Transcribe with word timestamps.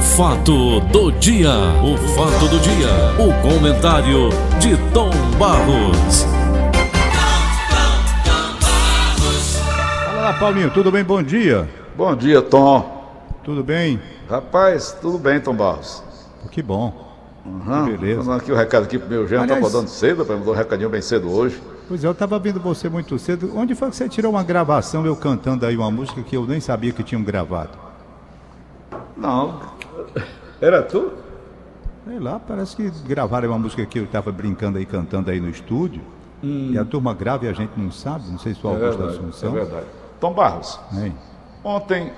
fato 0.00 0.80
do 0.92 1.10
dia, 1.12 1.50
o 1.82 1.96
fato 2.14 2.48
do 2.48 2.58
dia, 2.60 2.88
o 3.18 3.32
comentário 3.42 4.30
de 4.58 4.76
Tom 4.92 5.10
Barros. 5.38 6.24
Fala 10.04 10.20
lá, 10.22 10.32
Paulinho, 10.34 10.70
tudo 10.70 10.90
bem? 10.90 11.04
Bom 11.04 11.22
dia. 11.22 11.68
Bom 11.96 12.14
dia, 12.16 12.40
Tom. 12.42 12.98
Tudo 13.44 13.62
bem? 13.62 14.00
Rapaz, 14.28 14.96
tudo 15.00 15.18
bem, 15.18 15.40
Tom 15.40 15.54
Barros. 15.54 16.02
Que 16.50 16.62
bom. 16.62 17.08
Uhum. 17.44 17.84
Que 17.86 17.96
beleza. 17.96 18.18
Mandando 18.20 18.38
aqui 18.42 18.52
o 18.52 18.56
recado 18.56 18.84
aqui 18.84 18.98
pro 18.98 19.08
meu 19.08 19.26
genro, 19.26 19.40
tá 19.46 19.54
Aliás- 19.54 19.64
acordando 19.64 19.90
cedo, 19.90 20.24
para 20.24 20.36
mandar 20.36 20.50
um 20.50 20.54
recadinho 20.54 20.90
bem 20.90 21.02
cedo 21.02 21.30
hoje. 21.30 21.60
Pois 21.88 22.04
é, 22.04 22.06
eu 22.06 22.14
tava 22.14 22.38
vendo 22.38 22.60
você 22.60 22.88
muito 22.88 23.18
cedo. 23.18 23.50
Onde 23.56 23.74
foi 23.74 23.90
que 23.90 23.96
você 23.96 24.08
tirou 24.08 24.32
uma 24.32 24.42
gravação 24.42 25.04
eu 25.04 25.16
cantando 25.16 25.66
aí 25.66 25.76
uma 25.76 25.90
música 25.90 26.22
que 26.22 26.36
eu 26.36 26.46
nem 26.46 26.60
sabia 26.60 26.92
que 26.92 27.02
tinham 27.02 27.22
gravado? 27.22 27.70
Não. 29.16 29.58
Era 30.60 30.82
tu? 30.82 31.12
Sei 32.06 32.18
lá, 32.18 32.38
parece 32.38 32.76
que 32.76 32.90
gravaram 33.06 33.48
uma 33.48 33.58
música 33.58 33.84
que 33.86 33.98
eu 33.98 34.06
tava 34.06 34.32
brincando 34.32 34.78
aí, 34.78 34.86
cantando 34.86 35.30
aí 35.30 35.40
no 35.40 35.48
estúdio. 35.48 36.02
E 36.42 36.76
a 36.78 36.84
turma 36.84 37.12
grava 37.12 37.44
e 37.44 37.48
a 37.48 37.52
gente 37.52 37.72
não 37.76 37.90
sabe, 37.90 38.30
não 38.30 38.38
sei 38.38 38.54
se 38.54 38.60
foi 38.60 38.70
É 38.70 38.74
Augusto 38.74 38.98
verdade, 38.98 39.18
Assunção. 39.18 39.50
é 39.50 39.52
verdade. 39.52 39.86
Tom 40.18 40.32
Barros, 40.32 40.80
ontem 41.62 42.12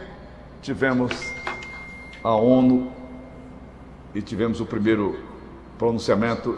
tivemos 0.60 1.12
a 2.22 2.34
ONU 2.34 2.90
e 4.14 4.22
tivemos 4.22 4.60
o 4.60 4.66
primeiro 4.66 5.16
pronunciamento 5.76 6.56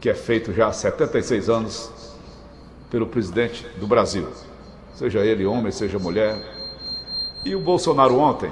que 0.00 0.10
é 0.10 0.14
feito 0.14 0.52
já 0.52 0.66
há 0.68 0.72
76 0.72 1.48
anos 1.48 1.90
pelo 2.90 3.06
presidente 3.06 3.66
do 3.80 3.86
Brasil, 3.86 4.28
seja 4.94 5.20
ele 5.20 5.46
homem, 5.46 5.72
seja 5.72 5.98
mulher. 5.98 6.36
E 7.44 7.54
o 7.54 7.60
Bolsonaro 7.60 8.18
ontem 8.18 8.50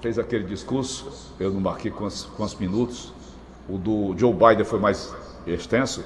fez 0.00 0.18
aquele 0.18 0.44
discurso, 0.44 1.34
eu 1.38 1.50
não 1.50 1.60
marquei 1.60 1.90
quantos, 1.90 2.24
quantos 2.36 2.54
minutos, 2.56 3.12
o 3.68 3.76
do 3.76 4.14
Joe 4.16 4.32
Biden 4.32 4.64
foi 4.64 4.78
mais 4.78 5.14
extenso, 5.46 6.04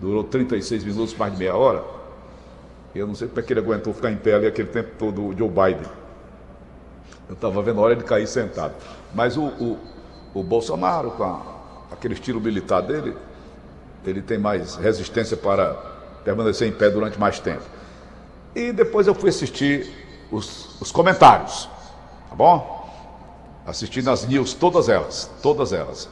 durou 0.00 0.24
36 0.24 0.84
minutos, 0.84 1.14
mais 1.16 1.32
de 1.32 1.38
meia 1.38 1.56
hora. 1.56 1.82
Eu 2.94 3.06
não 3.06 3.14
sei 3.14 3.26
como 3.28 3.40
é 3.40 3.42
que 3.42 3.52
ele 3.52 3.60
aguentou 3.60 3.92
ficar 3.92 4.10
em 4.10 4.16
pé 4.16 4.34
ali 4.34 4.46
aquele 4.46 4.68
tempo 4.68 4.90
todo, 4.98 5.26
o 5.26 5.36
Joe 5.36 5.48
Biden. 5.48 5.90
Eu 7.28 7.34
estava 7.34 7.60
vendo 7.62 7.80
a 7.80 7.82
hora 7.82 7.96
de 7.96 8.04
cair 8.04 8.26
sentado. 8.26 8.74
Mas 9.14 9.36
o, 9.36 9.44
o, 9.46 9.78
o 10.34 10.42
Bolsonaro, 10.42 11.10
com 11.12 11.24
a- 11.24 11.42
aquele 11.90 12.14
estilo 12.14 12.40
militar 12.40 12.82
dele, 12.82 13.16
ele 14.06 14.22
tem 14.22 14.38
mais 14.38 14.76
resistência 14.76 15.36
para 15.36 15.74
permanecer 16.24 16.68
em 16.68 16.72
pé 16.72 16.88
durante 16.90 17.18
mais 17.18 17.38
tempo. 17.40 17.62
E 18.54 18.70
depois 18.72 19.06
eu 19.06 19.14
fui 19.14 19.30
assistir 19.30 19.90
os, 20.30 20.80
os 20.80 20.92
comentários, 20.92 21.68
tá 22.28 22.36
bom? 22.36 22.83
Assistindo 23.66 24.10
as 24.10 24.26
news, 24.26 24.52
todas 24.52 24.88
elas, 24.88 25.30
todas 25.42 25.72
elas. 25.72 26.08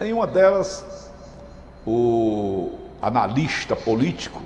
Em 0.00 0.12
uma 0.12 0.26
delas, 0.26 0.84
o 1.86 2.70
analista 3.00 3.76
político 3.76 4.40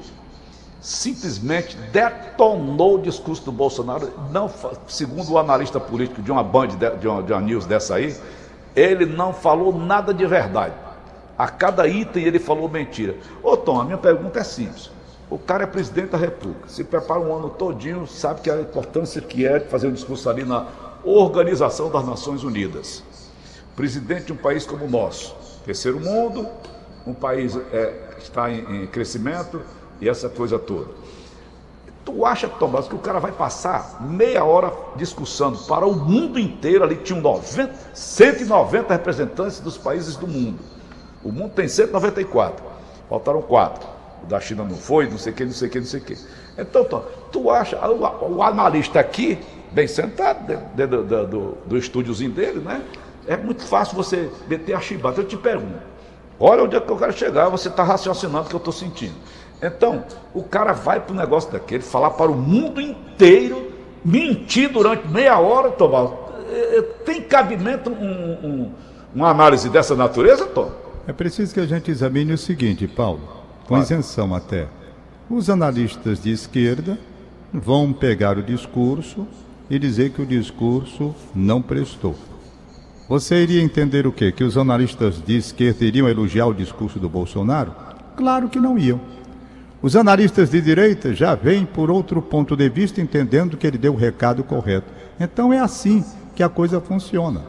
simplesmente 0.81 1.77
detonou 1.93 2.97
o 2.97 3.03
discurso 3.03 3.45
do 3.45 3.53
Bolsonaro. 3.53 4.13
Não, 4.33 4.51
segundo 4.89 5.33
o 5.33 5.39
analista 5.39 5.79
político 5.79 6.21
de 6.21 6.33
uma 6.33 6.43
band, 6.43 6.69
de, 6.69 7.07
uma, 7.07 7.23
de 7.23 7.33
uma 7.33 7.41
news 7.41 7.65
dessa 7.65 7.95
aí, 7.95 8.17
ele 8.75 9.07
não 9.07 9.33
falou 9.33 9.73
nada 9.73 10.13
de 10.13 10.27
verdade. 10.27 10.75
A 11.39 11.49
cada 11.49 11.87
item 11.87 12.25
ele 12.25 12.39
falou 12.41 12.69
mentira. 12.69 13.17
Ô 13.43 13.57
Tom, 13.57 13.81
a 13.81 13.85
minha 13.85 13.99
pergunta 13.99 14.41
é 14.41 14.45
simples. 14.45 14.91
O 15.31 15.39
cara 15.39 15.65
é 15.65 15.67
presidente 15.67 16.11
da 16.11 16.19
República, 16.19 16.69
se 16.69 16.85
prepara 16.85 17.19
um 17.19 17.35
ano 17.35 17.49
todinho, 17.49 18.07
sabe 18.07 18.43
que 18.43 18.51
a 18.51 18.61
importância 18.61 19.19
que 19.21 19.47
é 19.47 19.61
fazer 19.61 19.87
um 19.87 19.93
discurso 19.93 20.29
ali 20.29 20.45
na 20.45 20.67
Organização 21.05 21.91
das 21.91 22.07
Nações 22.07 22.45
Unidas. 22.45 23.03
Presidente 23.75 24.27
de 24.27 24.33
um 24.33 24.37
país 24.37 24.65
como 24.65 24.85
o 24.85 24.91
nosso, 24.91 25.35
terceiro 25.65 25.99
mundo, 25.99 26.47
um 27.07 27.15
país 27.15 27.57
é, 27.73 28.15
que 28.17 28.23
está 28.23 28.51
em, 28.51 28.85
em 28.85 28.87
crescimento 28.87 29.63
e 30.01 30.09
essa 30.09 30.29
coisa 30.29 30.59
toda. 30.59 30.89
Tu 32.05 32.27
acha, 32.27 32.49
Tomás, 32.49 32.89
que 32.89 32.95
o 32.95 32.99
cara 32.99 33.21
vai 33.21 33.31
passar 33.31 34.03
meia 34.03 34.45
hora 34.45 34.73
discussando 34.97 35.59
para 35.59 35.87
o 35.87 35.95
mundo 35.95 36.39
inteiro? 36.39 36.83
Ali 36.83 36.97
tinham 36.97 37.21
90, 37.21 37.73
190 37.95 38.93
representantes 38.93 39.61
dos 39.61 39.79
países 39.79 40.17
do 40.17 40.27
mundo. 40.27 40.59
O 41.23 41.31
mundo 41.31 41.53
tem 41.53 41.69
194. 41.69 42.65
Faltaram 43.09 43.41
quatro. 43.43 43.89
O 44.25 44.27
da 44.27 44.41
China 44.41 44.65
não 44.65 44.77
foi, 44.77 45.09
não 45.09 45.19
sei 45.19 45.33
o 45.33 45.37
que, 45.37 45.45
não 45.45 45.53
sei 45.53 45.69
o 45.69 45.71
que, 45.71 45.79
não 45.79 45.87
sei 45.87 46.01
o 46.01 46.03
que. 46.03 46.19
Então, 46.59 46.85
tu 47.31 47.51
acha, 47.51 47.79
o, 47.89 48.37
o 48.37 48.43
analista 48.43 48.99
aqui, 48.99 49.39
bem 49.73 49.87
sentado, 49.87 50.59
dentro, 50.75 51.03
do, 51.03 51.27
do, 51.27 51.59
do 51.67 51.79
estúdiozinho 51.79 52.31
dele, 52.31 52.61
né? 52.61 52.83
É 53.27 53.37
muito 53.37 53.63
fácil 53.63 53.97
você 53.97 54.31
meter 54.49 54.75
a 54.75 54.81
chibata. 54.81 55.21
Eu 55.21 55.25
te 55.27 55.37
pergunto, 55.37 55.79
olha 56.39 56.65
onde 56.65 56.77
é 56.77 56.81
que 56.81 56.91
eu 56.91 56.97
quero 56.97 57.13
chegar, 57.13 57.49
você 57.49 57.69
está 57.69 57.83
raciocinando 57.83 58.47
o 58.47 58.49
que 58.49 58.55
eu 58.55 58.59
estou 58.59 58.73
sentindo. 58.73 59.15
Então, 59.63 60.05
o 60.35 60.43
cara 60.43 60.73
vai 60.73 60.99
para 61.01 61.13
o 61.13 61.17
negócio 61.17 61.51
daquele, 61.53 61.83
falar 61.83 62.11
para 62.11 62.31
o 62.31 62.35
mundo 62.35 62.81
inteiro, 62.81 63.71
mentir 64.05 64.69
durante 64.71 65.07
meia 65.07 65.39
hora, 65.39 65.71
Tomás. 65.71 66.11
Eh, 66.51 66.79
eh, 66.79 66.83
Tem 67.05 67.23
cabimento 67.23 67.91
um- 67.91 68.47
um- 68.47 68.73
uma 69.15 69.29
análise 69.31 69.69
dessa 69.69 69.95
natureza, 69.95 70.47
Tom? 70.47 70.71
É 71.07 71.13
preciso 71.13 71.55
que 71.55 71.61
a 71.61 71.67
gente 71.67 71.91
examine 71.91 72.33
o 72.33 72.39
seguinte, 72.39 72.87
Paulo, 72.89 73.21
com 73.63 73.69
Claro. 73.69 73.83
isenção 73.85 74.35
até. 74.35 74.67
Os 75.31 75.49
analistas 75.49 76.21
de 76.23 76.31
esquerda 76.33 76.99
vão 77.53 77.93
pegar 77.93 78.37
o 78.39 78.43
discurso 78.43 79.27
e 79.73 79.79
dizer 79.79 80.11
que 80.11 80.21
o 80.21 80.27
discurso 80.27 81.15
não 81.35 81.63
prestou. 81.63 82.15
Você 83.09 83.43
iria 83.43 83.63
entender 83.63 84.07
o 84.07 84.13
quê? 84.13 84.31
Que 84.31 84.45
os 84.45 84.59
analistas 84.59 85.23
de 85.25 85.39
esquerda 85.39 85.83
iriam 85.83 86.07
elogiar 86.07 86.47
o 86.47 86.53
discurso 86.53 86.99
do 86.99 87.09
Bolsonaro? 87.09 87.75
Claro 88.15 88.51
que 88.51 88.61
não 88.61 88.79
iam. 88.79 89.01
Os 89.81 89.97
analistas 89.97 90.51
de 90.51 90.61
direita 90.61 91.15
já 91.15 91.35
vêm 91.35 91.65
por 91.65 91.91
outro 91.91 92.21
ponto 92.21 92.55
de 92.55 92.69
vista, 92.69 93.01
entendendo 93.01 93.57
que 93.57 93.67
ele 93.67 93.79
deu 93.79 93.95
o 93.95 93.97
recado 93.97 94.45
correto. 94.45 94.93
Então 95.19 95.51
é 95.51 95.59
assim 95.59 96.05
que 96.37 96.43
a 96.43 96.51
coisa 96.51 96.79
funciona. 96.79 97.41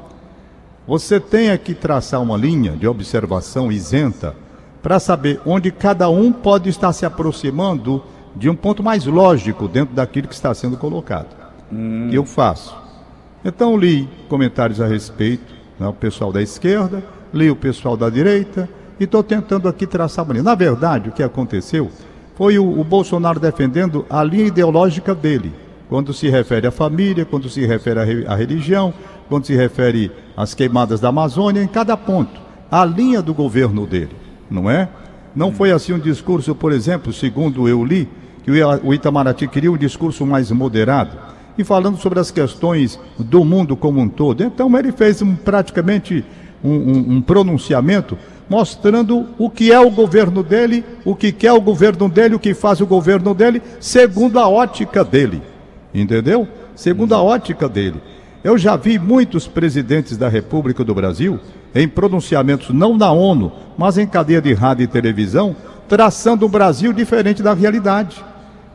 Você 0.87 1.19
tem 1.19 1.57
que 1.57 1.73
traçar 1.73 2.21
uma 2.21 2.37
linha 2.37 2.71
de 2.71 2.87
observação 2.87 3.69
isenta 3.69 4.33
para 4.81 4.97
saber 4.97 5.41
onde 5.45 5.71
cada 5.71 6.07
um 6.09 6.31
pode 6.31 6.69
estar 6.69 6.93
se 6.93 7.05
aproximando 7.05 8.01
de 8.33 8.49
um 8.49 8.55
ponto 8.55 8.81
mais 8.81 9.05
lógico 9.05 9.67
dentro 9.67 9.93
daquilo 9.93 10.29
que 10.29 10.33
está 10.33 10.53
sendo 10.53 10.77
colocado. 10.77 11.42
Que 12.09 12.15
eu 12.17 12.25
faço. 12.25 12.75
Então 13.43 13.77
li 13.77 14.07
comentários 14.29 14.79
a 14.79 14.87
respeito, 14.87 15.53
né, 15.79 15.87
o 15.87 15.93
pessoal 15.93 16.31
da 16.31 16.41
esquerda, 16.41 17.03
li 17.33 17.49
o 17.49 17.55
pessoal 17.55 17.97
da 17.97 18.09
direita 18.09 18.69
e 18.99 19.03
estou 19.03 19.23
tentando 19.23 19.67
aqui 19.67 19.85
traçar 19.85 20.23
uma 20.23 20.33
linha. 20.33 20.43
Na 20.43 20.55
verdade, 20.55 21.09
o 21.09 21.11
que 21.11 21.23
aconteceu 21.23 21.89
foi 22.35 22.57
o, 22.57 22.79
o 22.79 22.83
Bolsonaro 22.83 23.39
defendendo 23.39 24.05
a 24.09 24.23
linha 24.23 24.45
ideológica 24.45 25.13
dele, 25.13 25.51
quando 25.89 26.13
se 26.13 26.29
refere 26.29 26.67
à 26.67 26.71
família, 26.71 27.25
quando 27.25 27.49
se 27.49 27.65
refere 27.65 27.99
à, 27.99 28.03
re- 28.03 28.25
à 28.27 28.35
religião, 28.35 28.93
quando 29.27 29.45
se 29.45 29.55
refere 29.55 30.11
às 30.35 30.53
queimadas 30.53 30.99
da 30.99 31.09
Amazônia, 31.09 31.61
em 31.61 31.67
cada 31.67 31.97
ponto. 31.97 32.41
A 32.71 32.85
linha 32.85 33.21
do 33.21 33.33
governo 33.33 33.85
dele, 33.85 34.15
não 34.49 34.69
é? 34.69 34.89
Não 35.35 35.51
foi 35.51 35.71
assim 35.71 35.93
um 35.93 35.99
discurso, 35.99 36.55
por 36.55 36.71
exemplo, 36.71 37.11
segundo 37.11 37.67
eu 37.67 37.83
li, 37.83 38.07
que 38.43 38.51
o 38.83 38.93
Itamaraty 38.93 39.47
queria 39.47 39.71
um 39.71 39.77
discurso 39.77 40.25
mais 40.25 40.49
moderado 40.51 41.11
e 41.57 41.63
falando 41.63 41.97
sobre 41.97 42.19
as 42.19 42.31
questões 42.31 42.99
do 43.17 43.43
mundo 43.45 43.75
como 43.75 43.99
um 43.99 44.07
todo. 44.09 44.43
Então 44.43 44.75
ele 44.77 44.91
fez 44.91 45.21
um- 45.21 45.35
praticamente 45.35 46.23
um, 46.63 46.71
um- 46.71 47.05
um 47.17 47.21
pronunciamento 47.21 48.17
mostrando 48.49 49.27
o 49.37 49.49
que 49.49 49.71
é 49.71 49.79
o 49.79 49.89
governo 49.89 50.43
dele, 50.43 50.83
o 51.05 51.15
que 51.15 51.31
quer 51.31 51.51
o 51.53 51.61
governo 51.61 52.09
dele, 52.09 52.35
o 52.35 52.39
que 52.39 52.53
faz 52.53 52.81
o 52.81 52.85
governo 52.85 53.33
dele, 53.33 53.61
segundo 53.79 54.37
a 54.39 54.47
ótica 54.47 55.03
dele. 55.03 55.41
Entendeu? 55.93 56.47
Segundo 56.75 57.13
a 57.15 57.21
ótica 57.21 57.67
dele. 57.69 58.01
Eu 58.43 58.57
já 58.57 58.75
vi 58.75 58.99
muitos 58.99 59.47
presidentes 59.47 60.17
da 60.17 60.27
República 60.27 60.83
do 60.83 60.93
Brasil 60.93 61.39
em 61.73 61.87
pronunciamentos 61.87 62.69
não 62.69 62.97
na 62.97 63.11
ONU, 63.11 63.51
mas 63.77 63.97
em 63.97 64.05
cadeia 64.05 64.41
de 64.41 64.53
rádio 64.53 64.83
e 64.83 64.87
televisão, 64.87 65.55
traçando 65.87 66.45
um 66.45 66.49
Brasil 66.49 66.91
diferente 66.91 67.41
da 67.41 67.53
realidade. 67.53 68.23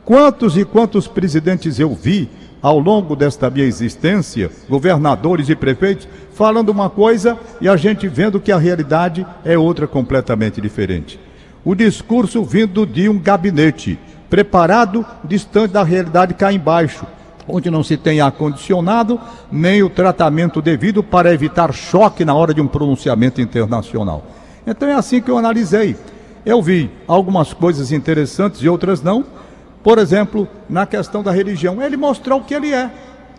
Quantos 0.05 0.57
e 0.57 0.65
quantos 0.65 1.07
presidentes 1.07 1.79
eu 1.79 1.95
vi 1.95 2.29
ao 2.63 2.79
longo 2.79 3.15
desta 3.15 3.49
minha 3.49 3.65
existência, 3.65 4.51
governadores 4.69 5.49
e 5.49 5.55
prefeitos, 5.55 6.09
falando 6.35 6.71
uma 6.71 6.91
coisa 6.91 7.39
e 7.61 7.69
a 7.69 7.77
gente 7.77 8.09
vendo 8.09 8.41
que 8.41 8.53
a 8.53 8.59
realidade 8.59 9.27
é 9.45 9.57
outra 9.57 9.87
completamente 9.87 10.61
diferente. 10.61 11.19
O 11.65 11.75
discurso 11.75 12.43
vindo 12.45 12.87
de 12.87 13.09
um 13.09 13.19
gabinete 13.19 13.99
preparado, 14.31 15.05
distante 15.25 15.73
da 15.73 15.83
realidade 15.83 16.35
cá 16.35 16.53
embaixo, 16.53 17.07
onde 17.47 17.71
não 17.71 17.83
se 17.83 17.97
tem 17.97 18.21
ar-condicionado, 18.21 19.19
nem 19.51 19.83
o 19.83 19.89
tratamento 19.89 20.61
devido 20.61 21.03
para 21.03 21.33
evitar 21.33 21.73
choque 21.73 22.25
na 22.25 22.35
hora 22.35 22.53
de 22.53 22.61
um 22.61 22.67
pronunciamento 22.67 23.41
internacional. 23.41 24.25
Então 24.67 24.89
é 24.89 24.95
assim 24.95 25.21
que 25.21 25.31
eu 25.31 25.39
analisei. 25.39 25.97
Eu 26.45 26.63
vi 26.63 26.91
algumas 27.07 27.53
coisas 27.53 27.91
interessantes 27.91 28.63
e 28.63 28.69
outras 28.69 29.03
não. 29.03 29.25
Por 29.83 29.99
exemplo, 29.99 30.49
na 30.69 30.87
questão 30.87 31.23
da 31.23 31.31
religião, 31.31 31.83
ele 31.83 31.97
mostrou 31.97 32.41
o 32.41 32.45
que 32.45 32.55
ele 32.55 32.73
é. 32.73 32.91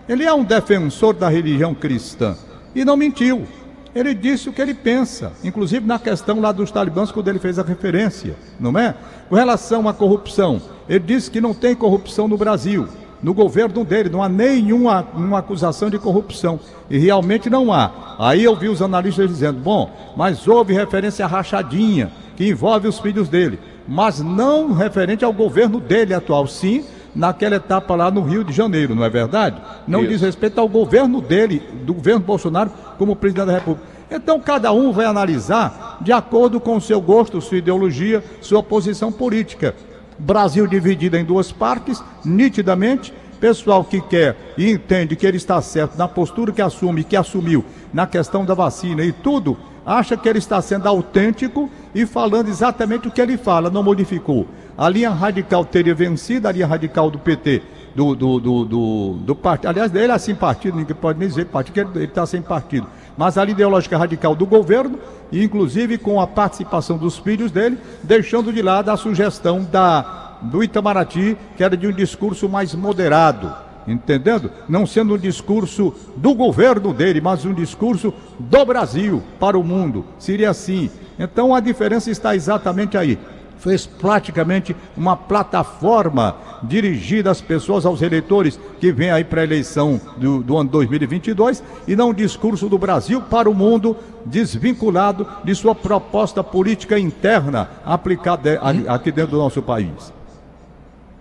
Ele 0.08 0.24
é 0.24 0.34
um 0.34 0.44
defensor 0.44 1.14
da 1.14 1.30
religião 1.30 1.76
cristã 1.76 2.36
e 2.74 2.84
não 2.84 2.98
mentiu. 2.98 3.46
ele 3.94 4.14
disse 4.14 4.48
o 4.48 4.54
que 4.54 4.62
ele 4.62 4.74
pensa, 4.74 5.34
inclusive 5.44 5.86
na 5.86 5.98
questão 5.98 6.40
lá 6.40 6.52
dos 6.52 6.72
talibãs, 6.72 7.12
quando 7.12 7.28
ele 7.28 7.40
fez 7.40 7.58
a 7.58 7.64
referência, 7.64 8.36
não 8.60 8.78
é? 8.78 8.96
Com 9.28 9.36
relação 9.36 9.88
à 9.88 9.94
corrupção, 9.94 10.62
ele 10.88 11.00
disse 11.00 11.30
que 11.30 11.42
não 11.42 11.54
tem 11.54 11.76
corrupção 11.76 12.28
no 12.28 12.38
Brasil. 12.38 12.88
No 13.22 13.34
governo 13.34 13.84
dele 13.84 14.10
não 14.10 14.24
há 14.24 14.30
nenhuma 14.30 15.06
uma 15.14 15.40
acusação 15.40 15.90
de 15.90 16.00
corrupção. 16.00 16.60
E 16.90 16.98
realmente 16.98 17.50
não 17.50 17.74
há. 17.74 18.16
Aí 18.18 18.44
eu 18.44 18.56
vi 18.56 18.70
os 18.70 18.82
analistas 18.82 19.28
dizendo: 19.28 19.60
bom, 19.60 19.92
mas 20.16 20.48
houve 20.48 20.74
referência 20.74 21.26
à 21.26 21.28
rachadinha, 21.28 22.12
que 22.38 22.48
envolve 22.48 22.88
os 22.88 23.00
filhos 23.00 23.28
dele. 23.28 23.60
Mas 23.90 24.20
não 24.20 24.72
referente 24.72 25.26
ao 25.26 25.34
governo 25.34 25.80
dele 25.80 26.14
atual. 26.14 26.46
Sim, 26.46 26.86
naquela 27.16 27.56
etapa 27.56 27.96
lá 27.96 28.12
no 28.12 28.22
Rio 28.22 28.44
de 28.44 28.54
Janeiro, 28.54 28.94
não 28.94 29.04
é 29.04 29.10
verdade? 29.10 29.60
Não 29.88 30.02
Isso. 30.02 30.10
diz 30.10 30.22
respeito 30.22 30.62
ao 30.62 30.70
governo 30.70 31.20
dele, 31.20 31.64
do 31.84 31.96
governo 31.96 32.20
Bolsonaro, 32.20 32.70
como 33.00 33.16
presidente 33.16 33.48
da 33.48 33.54
República. 33.54 33.88
Então 34.12 34.40
cada 34.40 34.72
um 34.72 34.92
vai 34.92 35.08
analisar 35.08 35.98
de 36.02 36.12
acordo 36.12 36.60
com 36.60 36.78
o 36.78 36.82
seu 36.82 37.02
gosto, 37.02 37.42
sua 37.42 37.58
ideologia, 37.58 38.24
sua 38.42 38.62
posição 38.62 39.12
política. 39.12 39.74
Brasil 40.20 40.68
dividido 40.68 41.18
em 41.18 41.26
duas 41.26 41.52
partes, 41.52 42.04
nitidamente. 42.24 43.12
Pessoal 43.40 43.86
que 43.86 44.02
quer 44.02 44.36
e 44.58 44.70
entende 44.70 45.16
que 45.16 45.26
ele 45.26 45.38
está 45.38 45.62
certo 45.62 45.98
na 45.98 46.10
postura 46.10 46.52
que 46.52 46.62
assume, 46.62 47.06
que 47.06 47.16
assumiu 47.16 47.64
na 47.94 48.06
questão 48.06 48.44
da 48.44 48.54
vacina 48.54 49.02
e 49.02 49.14
tudo, 49.14 49.58
acha 49.90 50.16
que 50.16 50.30
ele 50.30 50.38
está 50.38 50.62
sendo 50.62 50.88
autêntico 50.88 51.68
e 51.96 52.06
falando 52.06 52.48
exatamente 52.48 53.08
o 53.08 53.12
que 53.12 53.20
ele 53.20 53.38
fala, 53.38 53.72
não 53.72 53.82
modificou. 53.82 54.48
A 54.78 54.88
linha 54.88 55.10
radical 55.10 55.66
teria 55.66 55.96
vencido, 55.96 56.48
a 56.48 56.52
linha 56.52 56.68
radical 56.68 57.10
do 57.10 57.18
PT, 57.18 57.64
do, 57.96 58.16
do, 58.16 58.40
do, 58.40 58.66
do, 58.66 59.14
do 59.22 59.36
partido. 59.36 59.70
Aliás, 59.70 59.94
ele 59.96 60.12
é 60.12 60.18
sem 60.20 60.36
partido, 60.36 60.78
ninguém 60.78 60.96
pode 60.96 61.18
nem 61.18 61.28
dizer 61.28 61.46
partido, 61.46 61.92
ele 61.96 62.06
está 62.06 62.24
sem 62.28 62.40
partido. 62.40 62.86
Mas 63.18 63.36
a 63.36 63.44
linha 63.44 63.56
ideológica 63.56 63.98
radical 63.98 64.36
do 64.36 64.46
governo, 64.46 65.00
inclusive 65.34 65.98
com 65.98 66.22
a 66.22 66.28
participação 66.28 66.96
dos 66.96 67.18
filhos 67.18 67.52
dele, 67.52 67.80
deixando 68.04 68.54
de 68.54 68.62
lado 68.62 68.90
a 68.90 68.96
sugestão 68.96 69.68
da, 69.72 70.38
do 70.44 70.64
Itamaraty, 70.64 71.36
que 71.58 71.64
era 71.64 71.76
de 71.76 71.88
um 71.88 71.92
discurso 71.92 72.48
mais 72.48 72.76
moderado 72.76 73.69
entendendo? 73.92 74.52
Não 74.68 74.86
sendo 74.86 75.16
um 75.16 75.18
discurso 75.18 75.94
do 76.16 76.34
governo 76.34 76.94
dele, 76.94 77.22
mas 77.22 77.46
um 77.46 77.54
discurso 77.54 78.14
do 78.38 78.66
Brasil 78.66 79.22
para 79.40 79.58
o 79.58 79.64
mundo. 79.64 80.06
Seria 80.18 80.50
assim. 80.50 80.90
Então 81.18 81.54
a 81.54 81.60
diferença 81.60 82.10
está 82.10 82.36
exatamente 82.36 82.98
aí 82.98 83.18
fez 83.60 83.86
praticamente 83.86 84.76
uma 84.96 85.16
plataforma 85.16 86.36
dirigida 86.64 87.30
às 87.30 87.42
pessoas, 87.42 87.86
aos 87.86 88.02
eleitores 88.02 88.60
que 88.80 88.92
vêm 88.92 89.12
aí 89.12 89.24
para 89.24 89.42
a 89.42 89.44
eleição 89.44 90.00
do, 90.18 90.42
do, 90.42 90.58
ano 90.58 90.70
2022 90.70 91.64
e 91.88 91.96
não 91.96 92.10
um 92.10 92.14
discurso 92.14 92.68
do 92.68 92.78
Brasil 92.78 93.22
para 93.22 93.50
o 93.50 93.54
mundo 93.54 93.96
desvinculado 94.26 95.28
de 95.44 95.54
sua 95.54 95.76
proposta 95.76 96.44
política 96.44 96.98
interna 96.98 97.70
aplicada 97.86 98.60
aqui 98.88 99.12
dentro 99.12 99.32
do 99.32 99.38
nosso 99.38 99.62
país. 99.62 100.14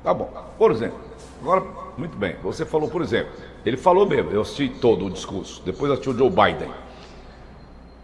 Tá 0.02 0.14
bom. 0.14 0.30
Por 0.56 0.70
exemplo, 0.70 0.98
agora, 1.42 1.62
muito 1.98 2.16
bem, 2.16 2.36
você 2.42 2.64
falou, 2.64 2.88
por 2.88 3.02
exemplo, 3.02 3.32
ele 3.66 3.76
falou 3.76 4.06
mesmo, 4.06 4.30
eu 4.30 4.40
assisti 4.40 4.68
todo 4.68 5.04
o 5.04 5.10
discurso, 5.10 5.60
depois 5.64 5.90
assisti 5.90 6.10
o 6.10 6.16
Joe 6.16 6.30
Biden. 6.30 6.70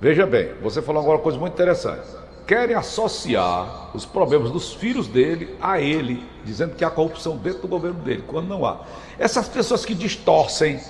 Veja 0.00 0.26
bem, 0.26 0.50
você 0.62 0.82
falou 0.82 1.00
agora 1.00 1.17
uma 1.19 1.23
coisa 1.23 1.38
muito 1.38 1.55
interessante 1.55 2.25
querem 2.46 2.76
associar 2.76 3.91
os 3.94 4.05
problemas 4.05 4.50
dos 4.50 4.73
filhos 4.73 5.06
dele 5.08 5.55
a 5.61 5.81
ele, 5.81 6.23
dizendo 6.44 6.75
que 6.75 6.85
há 6.85 6.91
corrupção 6.91 7.37
dentro 7.37 7.62
do 7.62 7.69
governo 7.69 8.00
dele, 8.00 8.23
quando 8.26 8.49
não 8.49 8.64
há. 8.67 8.81
Essas 9.19 9.49
pessoas 9.49 9.85
que 9.85 9.94
distorcem 9.94 10.81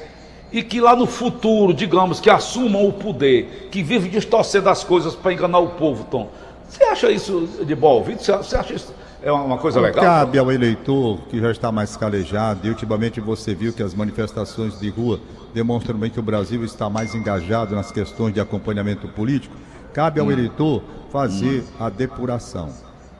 e 0.53 0.63
que 0.63 0.81
lá 0.81 0.95
no 0.95 1.07
futuro, 1.07 1.73
digamos, 1.73 2.21
que 2.21 2.31
assumam 2.31 2.87
o 2.87 2.93
poder, 2.93 3.69
que 3.71 3.83
vivem 3.83 4.11
distorcendo 4.11 4.69
as 4.69 4.85
coisas 4.85 5.15
para 5.15 5.33
enganar 5.33 5.59
o 5.59 5.71
povo, 5.71 6.05
Tom. 6.05 6.29
Você 6.69 6.85
acha 6.85 7.11
isso 7.11 7.49
de 7.65 7.75
bom 7.75 7.93
ouvido? 7.95 8.21
Você 8.21 8.33
acha 8.33 8.75
isso 8.75 8.93
é 9.25 9.33
uma 9.33 9.57
coisa 9.57 9.81
legal? 9.81 10.05
Cabe 10.05 10.39
ao 10.39 10.53
eleitor 10.53 11.19
que 11.31 11.41
já 11.41 11.51
está 11.51 11.73
mais 11.73 11.97
calejado, 11.97 12.67
e 12.67 12.69
ultimamente 12.69 13.21
você 13.21 13.55
viu 13.55 13.73
que 13.73 13.83
as 13.83 13.95
manifestações 13.95 14.79
de 14.79 14.91
rua 14.91 15.19
demonstram 15.55 15.99
bem 15.99 16.11
que 16.11 16.21
o 16.21 16.23
Brasil 16.23 16.63
está 16.65 16.91
mais 16.91 17.15
engajado 17.15 17.75
nas 17.75 17.91
questões 17.91 18.35
de 18.35 18.41
acompanhamento 18.41 19.09
político. 19.09 19.57
Cabe 19.95 20.21
ao 20.21 20.27
hum. 20.27 20.33
eleitor 20.33 20.83
fazer 21.11 21.63
hum. 21.63 21.85
a 21.85 21.89
depuração. 21.89 22.69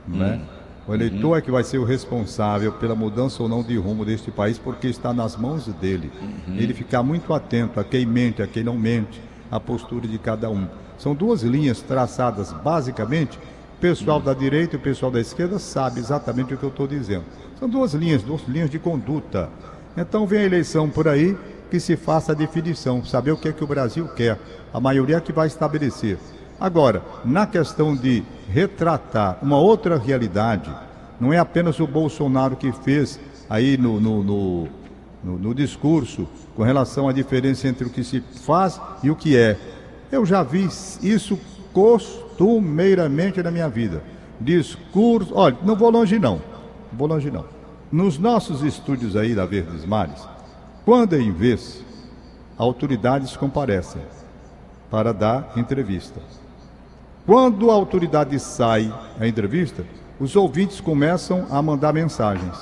Né? 0.07 0.39
Hum. 0.41 0.55
O 0.87 0.93
eleitor 0.93 1.29
uhum. 1.29 1.35
é 1.35 1.41
que 1.41 1.49
vai 1.49 1.63
ser 1.63 1.79
o 1.79 1.83
responsável 1.83 2.71
pela 2.73 2.93
mudança 2.93 3.41
ou 3.41 3.49
não 3.49 3.63
de 3.63 3.75
rumo 3.75 4.05
deste 4.05 4.29
país, 4.29 4.59
porque 4.59 4.85
está 4.85 5.11
nas 5.11 5.35
mãos 5.35 5.65
dele. 5.65 6.11
Uhum. 6.21 6.57
Ele 6.57 6.75
ficar 6.75 7.01
muito 7.01 7.33
atento 7.33 7.79
a 7.79 7.83
quem 7.83 8.05
mente, 8.05 8.43
a 8.43 8.47
quem 8.47 8.63
não 8.63 8.77
mente, 8.77 9.19
a 9.49 9.59
postura 9.59 10.07
de 10.07 10.19
cada 10.19 10.47
um. 10.47 10.67
São 10.99 11.15
duas 11.15 11.41
linhas 11.41 11.81
traçadas 11.81 12.53
basicamente. 12.53 13.39
O 13.75 13.81
pessoal 13.81 14.21
da 14.21 14.33
direita 14.33 14.75
e 14.75 14.79
o 14.79 14.81
pessoal 14.81 15.11
da 15.11 15.19
esquerda 15.19 15.59
sabe 15.59 15.99
exatamente 15.99 16.53
o 16.53 16.57
que 16.57 16.63
eu 16.63 16.69
estou 16.69 16.87
dizendo. 16.87 17.25
São 17.59 17.67
duas 17.67 17.93
linhas, 17.93 18.23
duas 18.23 18.41
linhas 18.47 18.69
de 18.69 18.79
conduta. 18.79 19.49
Então 19.97 20.25
vem 20.25 20.39
a 20.39 20.45
eleição 20.45 20.89
por 20.89 21.09
aí 21.09 21.37
que 21.69 21.79
se 21.79 21.97
faça 21.97 22.31
a 22.31 22.35
definição, 22.35 23.03
saber 23.03 23.31
o 23.31 23.37
que 23.37 23.49
é 23.49 23.51
que 23.51 23.63
o 23.63 23.67
Brasil 23.67 24.07
quer. 24.07 24.39
A 24.73 24.79
maioria 24.79 25.19
que 25.19 25.33
vai 25.33 25.47
estabelecer. 25.47 26.17
Agora, 26.57 27.03
na 27.25 27.45
questão 27.45 27.95
de 27.95 28.23
retratar 28.49 29.39
uma 29.41 29.57
outra 29.57 29.97
realidade, 29.97 30.73
não 31.19 31.33
é 31.33 31.37
apenas 31.37 31.77
o 31.79 31.85
Bolsonaro 31.85 32.55
que 32.55 32.71
fez 32.71 33.19
aí 33.49 33.77
no, 33.77 33.99
no, 33.99 34.23
no, 34.23 34.67
no, 35.21 35.37
no 35.37 35.53
discurso 35.53 36.27
com 36.55 36.63
relação 36.63 37.09
à 37.09 37.13
diferença 37.13 37.67
entre 37.67 37.85
o 37.85 37.89
que 37.89 38.05
se 38.05 38.21
faz 38.45 38.79
e 39.03 39.11
o 39.11 39.15
que 39.17 39.35
é. 39.35 39.57
Eu 40.09 40.25
já 40.25 40.43
vi 40.43 40.65
isso 41.03 41.37
costumeiramente 42.35 43.41
na 43.41 43.49
minha 43.49 43.69
vida. 43.69 44.03
Discurso, 44.39 45.33
olha, 45.33 45.57
não 45.63 45.75
vou 45.75 45.89
longe 45.89 46.19
não, 46.19 46.35
não 46.91 46.97
vou 46.97 47.07
longe 47.07 47.31
não. 47.31 47.45
Nos 47.91 48.19
nossos 48.19 48.61
estúdios 48.61 49.15
aí 49.15 49.33
da 49.33 49.45
Verdes 49.45 49.85
Mares, 49.85 50.27
quando 50.83 51.15
em 51.15 51.31
vez, 51.31 51.83
autoridades 52.57 53.37
comparecem 53.37 54.01
para 54.91 55.13
dar 55.13 55.53
entrevista. 55.55 56.19
Quando 57.25 57.71
a 57.71 57.73
autoridade 57.73 58.37
sai 58.39 58.93
à 59.19 59.27
entrevista, 59.27 59.83
os 60.19 60.35
ouvintes 60.35 60.79
começam 60.79 61.47
a 61.49 61.61
mandar 61.61 61.93
mensagens, 61.93 62.59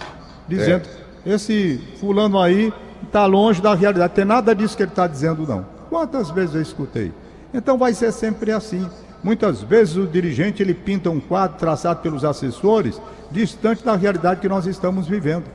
dizendo: 0.47 0.87
é. 1.25 1.33
esse 1.33 1.81
fulano 1.99 2.39
aí 2.39 2.71
está 3.01 3.25
longe 3.25 3.61
da 3.61 3.73
realidade, 3.73 4.13
tem 4.13 4.25
nada 4.25 4.55
disso 4.55 4.77
que 4.77 4.83
ele 4.83 4.91
está 4.91 5.07
dizendo, 5.07 5.45
não. 5.45 5.65
Quantas 5.89 6.29
vezes 6.31 6.55
eu 6.55 6.61
escutei? 6.61 7.11
Então 7.53 7.77
vai 7.77 7.93
ser 7.93 8.11
sempre 8.11 8.51
assim. 8.51 8.89
Muitas 9.23 9.61
vezes 9.61 9.95
o 9.95 10.05
dirigente 10.05 10.61
ele 10.61 10.73
pinta 10.73 11.09
um 11.09 11.19
quadro 11.19 11.57
traçado 11.57 12.01
pelos 12.01 12.25
assessores 12.25 13.01
distante 13.31 13.83
da 13.83 13.95
realidade 13.95 14.41
que 14.41 14.49
nós 14.49 14.65
estamos 14.65 15.07
vivendo. 15.07 15.45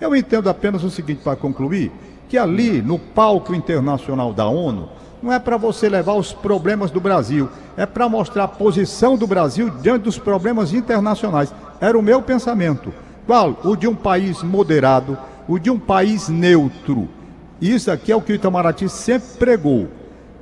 Eu 0.00 0.14
entendo 0.14 0.50
apenas 0.50 0.84
o 0.84 0.90
seguinte 0.90 1.22
para 1.24 1.34
concluir, 1.34 1.90
que 2.28 2.36
ali 2.36 2.82
no 2.82 2.98
palco 2.98 3.54
internacional 3.54 4.32
da 4.32 4.46
ONU, 4.46 4.88
não 5.22 5.32
é 5.32 5.38
para 5.38 5.56
você 5.56 5.88
levar 5.88 6.12
os 6.14 6.34
problemas 6.34 6.90
do 6.90 7.00
Brasil, 7.00 7.48
é 7.78 7.86
para 7.86 8.08
mostrar 8.10 8.44
a 8.44 8.48
posição 8.48 9.16
do 9.16 9.26
Brasil 9.26 9.70
diante 9.70 10.02
dos 10.02 10.18
problemas 10.18 10.74
internacionais. 10.74 11.54
Era 11.80 11.98
o 11.98 12.02
meu 12.02 12.20
pensamento. 12.20 12.92
Qual? 13.26 13.58
O 13.64 13.74
de 13.74 13.88
um 13.88 13.94
país 13.94 14.42
moderado, 14.42 15.16
o 15.48 15.58
de 15.58 15.70
um 15.70 15.78
país 15.78 16.28
neutro. 16.28 17.08
Isso 17.58 17.90
aqui 17.90 18.12
é 18.12 18.16
o 18.16 18.20
que 18.20 18.32
o 18.32 18.34
Itamaraty 18.34 18.86
sempre 18.88 19.38
pregou. 19.38 19.88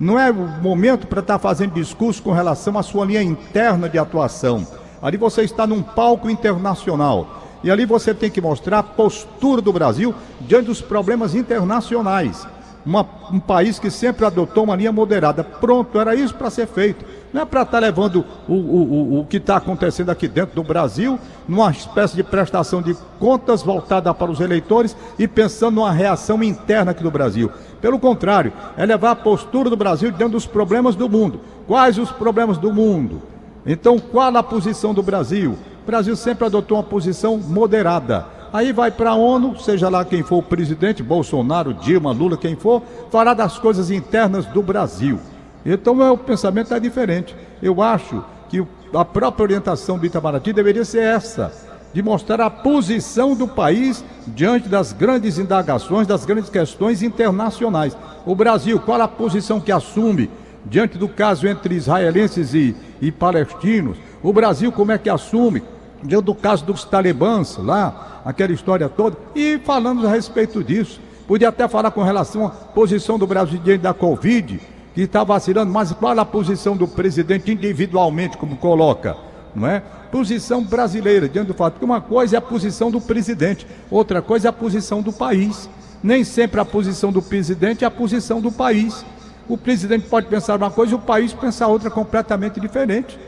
Não 0.02 0.18
é 0.18 0.32
o 0.32 0.34
momento 0.34 1.06
para 1.06 1.20
estar 1.20 1.34
tá 1.34 1.38
fazendo 1.38 1.74
discurso 1.74 2.20
com 2.20 2.32
relação 2.32 2.76
à 2.76 2.82
sua 2.82 3.06
linha 3.06 3.22
interna 3.22 3.88
de 3.88 3.96
atuação. 3.96 4.66
Ali 5.00 5.16
você 5.16 5.42
está 5.42 5.64
num 5.64 5.80
palco 5.80 6.28
internacional. 6.28 7.40
E 7.62 7.70
ali 7.70 7.86
você 7.86 8.12
tem 8.12 8.28
que 8.28 8.40
mostrar 8.40 8.80
a 8.80 8.82
postura 8.82 9.62
do 9.62 9.72
Brasil 9.72 10.12
diante 10.40 10.66
dos 10.66 10.80
problemas 10.80 11.36
internacionais 11.36 12.44
uma, 12.84 13.06
um 13.32 13.40
país 13.40 13.78
que 13.78 13.90
sempre 13.90 14.26
adotou 14.26 14.64
uma 14.64 14.76
linha 14.76 14.92
moderada. 14.92 15.44
Pronto, 15.44 15.98
era 15.98 16.14
isso 16.14 16.34
para 16.34 16.50
ser 16.50 16.66
feito. 16.66 17.04
Não 17.32 17.42
é 17.42 17.44
para 17.44 17.62
estar 17.62 17.72
tá 17.72 17.78
levando 17.78 18.24
o, 18.48 18.52
o, 18.52 18.56
o, 18.56 19.20
o 19.20 19.26
que 19.26 19.38
está 19.38 19.56
acontecendo 19.56 20.10
aqui 20.10 20.28
dentro 20.28 20.54
do 20.54 20.62
Brasil 20.62 21.18
numa 21.48 21.70
espécie 21.70 22.14
de 22.14 22.22
prestação 22.22 22.82
de 22.82 22.94
contas 23.18 23.62
voltada 23.62 24.12
para 24.12 24.30
os 24.30 24.40
eleitores 24.40 24.96
e 25.18 25.26
pensando 25.26 25.76
numa 25.76 25.92
reação 25.92 26.42
interna 26.42 26.90
aqui 26.90 27.02
do 27.02 27.10
Brasil. 27.10 27.50
Pelo 27.80 27.98
contrário, 27.98 28.52
é 28.76 28.84
levar 28.84 29.12
a 29.12 29.16
postura 29.16 29.70
do 29.70 29.76
Brasil 29.76 30.10
diante 30.10 30.32
dos 30.32 30.46
problemas 30.46 30.94
do 30.94 31.08
mundo. 31.08 31.40
Quais 31.66 31.98
os 31.98 32.10
problemas 32.10 32.58
do 32.58 32.72
mundo? 32.72 33.22
Então, 33.64 33.98
qual 33.98 34.36
a 34.36 34.42
posição 34.42 34.92
do 34.92 35.02
Brasil? 35.02 35.56
O 35.82 35.86
Brasil 35.86 36.14
sempre 36.16 36.44
adotou 36.44 36.76
uma 36.76 36.84
posição 36.84 37.38
moderada 37.38 38.41
Aí 38.52 38.72
vai 38.72 38.90
para 38.90 39.10
a 39.10 39.14
ONU, 39.14 39.58
seja 39.58 39.88
lá 39.88 40.04
quem 40.04 40.22
for 40.22 40.36
o 40.36 40.42
presidente, 40.42 41.02
Bolsonaro, 41.02 41.72
Dilma, 41.72 42.12
Lula, 42.12 42.36
quem 42.36 42.54
for, 42.54 42.82
falar 43.10 43.34
das 43.34 43.58
coisas 43.58 43.90
internas 43.90 44.44
do 44.46 44.62
Brasil. 44.62 45.18
Então 45.64 45.98
o 46.12 46.18
pensamento 46.18 46.74
é 46.74 46.80
diferente. 46.80 47.34
Eu 47.62 47.80
acho 47.80 48.22
que 48.48 48.62
a 48.92 49.04
própria 49.04 49.44
orientação 49.44 49.98
do 49.98 50.04
Itamaraty 50.04 50.52
deveria 50.52 50.84
ser 50.84 51.02
essa, 51.02 51.50
de 51.94 52.02
mostrar 52.02 52.40
a 52.42 52.50
posição 52.50 53.34
do 53.34 53.48
país 53.48 54.04
diante 54.26 54.68
das 54.68 54.92
grandes 54.92 55.38
indagações, 55.38 56.06
das 56.06 56.26
grandes 56.26 56.50
questões 56.50 57.02
internacionais. 57.02 57.96
O 58.26 58.34
Brasil, 58.34 58.78
qual 58.80 59.00
a 59.00 59.08
posição 59.08 59.60
que 59.60 59.72
assume 59.72 60.28
diante 60.64 60.96
do 60.96 61.08
caso 61.08 61.46
entre 61.46 61.74
israelenses 61.74 62.54
e, 62.54 62.74
e 63.00 63.10
palestinos. 63.10 63.98
O 64.22 64.32
Brasil, 64.32 64.70
como 64.70 64.92
é 64.92 64.98
que 64.98 65.10
assume? 65.10 65.62
Diante 66.02 66.24
do 66.24 66.34
caso 66.34 66.64
dos 66.64 66.84
talibãs 66.84 67.56
lá, 67.58 68.22
aquela 68.24 68.52
história 68.52 68.88
toda. 68.88 69.16
E 69.34 69.58
falando 69.64 70.06
a 70.06 70.10
respeito 70.10 70.62
disso. 70.62 71.00
Podia 71.26 71.48
até 71.48 71.66
falar 71.68 71.90
com 71.92 72.02
relação 72.02 72.46
à 72.46 72.50
posição 72.50 73.18
do 73.18 73.26
Brasil 73.26 73.58
diante 73.62 73.82
da 73.82 73.94
Covid, 73.94 74.60
que 74.94 75.02
está 75.02 75.22
vacilando, 75.22 75.72
mas 75.72 75.92
qual 75.92 76.18
a 76.18 76.24
posição 76.24 76.76
do 76.76 76.86
presidente 76.86 77.52
individualmente, 77.52 78.36
como 78.36 78.56
coloca? 78.56 79.16
Não 79.54 79.68
é? 79.68 79.80
Posição 80.10 80.62
brasileira, 80.62 81.28
diante 81.28 81.46
do 81.46 81.54
fato 81.54 81.78
que 81.78 81.84
uma 81.84 82.00
coisa 82.00 82.36
é 82.36 82.38
a 82.38 82.42
posição 82.42 82.90
do 82.90 83.00
presidente, 83.00 83.66
outra 83.90 84.20
coisa 84.20 84.48
é 84.48 84.50
a 84.50 84.52
posição 84.52 85.00
do 85.00 85.12
país. 85.12 85.70
Nem 86.02 86.24
sempre 86.24 86.60
a 86.60 86.64
posição 86.64 87.12
do 87.12 87.22
presidente 87.22 87.84
é 87.84 87.86
a 87.86 87.90
posição 87.90 88.40
do 88.40 88.50
país. 88.50 89.04
O 89.48 89.56
presidente 89.56 90.08
pode 90.08 90.26
pensar 90.26 90.56
uma 90.56 90.70
coisa 90.70 90.92
e 90.92 90.96
o 90.96 90.98
país 90.98 91.32
pensar 91.32 91.68
outra 91.68 91.90
completamente 91.90 92.58
diferente. 92.58 93.18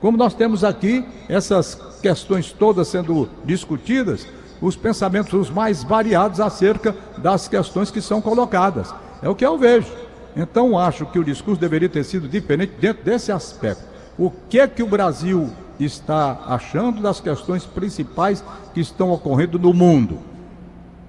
Como 0.00 0.16
nós 0.16 0.32
temos 0.32 0.64
aqui 0.64 1.04
essas 1.28 1.74
questões 2.00 2.52
todas 2.52 2.88
sendo 2.88 3.28
discutidas, 3.44 4.26
os 4.60 4.76
pensamentos 4.76 5.32
os 5.34 5.50
mais 5.50 5.84
variados 5.84 6.40
acerca 6.40 6.94
das 7.18 7.48
questões 7.48 7.90
que 7.90 8.00
são 8.00 8.20
colocadas. 8.20 8.94
É 9.22 9.28
o 9.28 9.34
que 9.34 9.44
eu 9.44 9.58
vejo. 9.58 9.92
Então 10.34 10.78
acho 10.78 11.06
que 11.06 11.18
o 11.18 11.24
discurso 11.24 11.60
deveria 11.60 11.88
ter 11.88 12.04
sido 12.04 12.28
diferente 12.28 12.74
dentro 12.80 13.04
desse 13.04 13.30
aspecto. 13.30 13.84
O 14.18 14.30
que 14.30 14.60
é 14.60 14.66
que 14.66 14.82
o 14.82 14.88
Brasil 14.88 15.50
está 15.78 16.40
achando 16.46 17.02
das 17.02 17.20
questões 17.20 17.64
principais 17.64 18.44
que 18.72 18.80
estão 18.80 19.10
ocorrendo 19.10 19.58
no 19.58 19.72
mundo? 19.72 20.18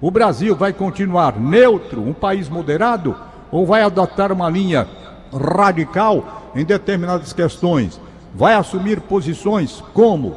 O 0.00 0.10
Brasil 0.10 0.56
vai 0.56 0.72
continuar 0.72 1.38
neutro, 1.38 2.02
um 2.02 2.12
país 2.12 2.48
moderado, 2.48 3.14
ou 3.50 3.64
vai 3.64 3.82
adotar 3.82 4.32
uma 4.32 4.50
linha 4.50 4.88
radical 5.32 6.50
em 6.54 6.64
determinadas 6.64 7.32
questões? 7.32 8.00
Vai 8.34 8.54
assumir 8.54 9.00
posições 9.00 9.82
como 9.92 10.36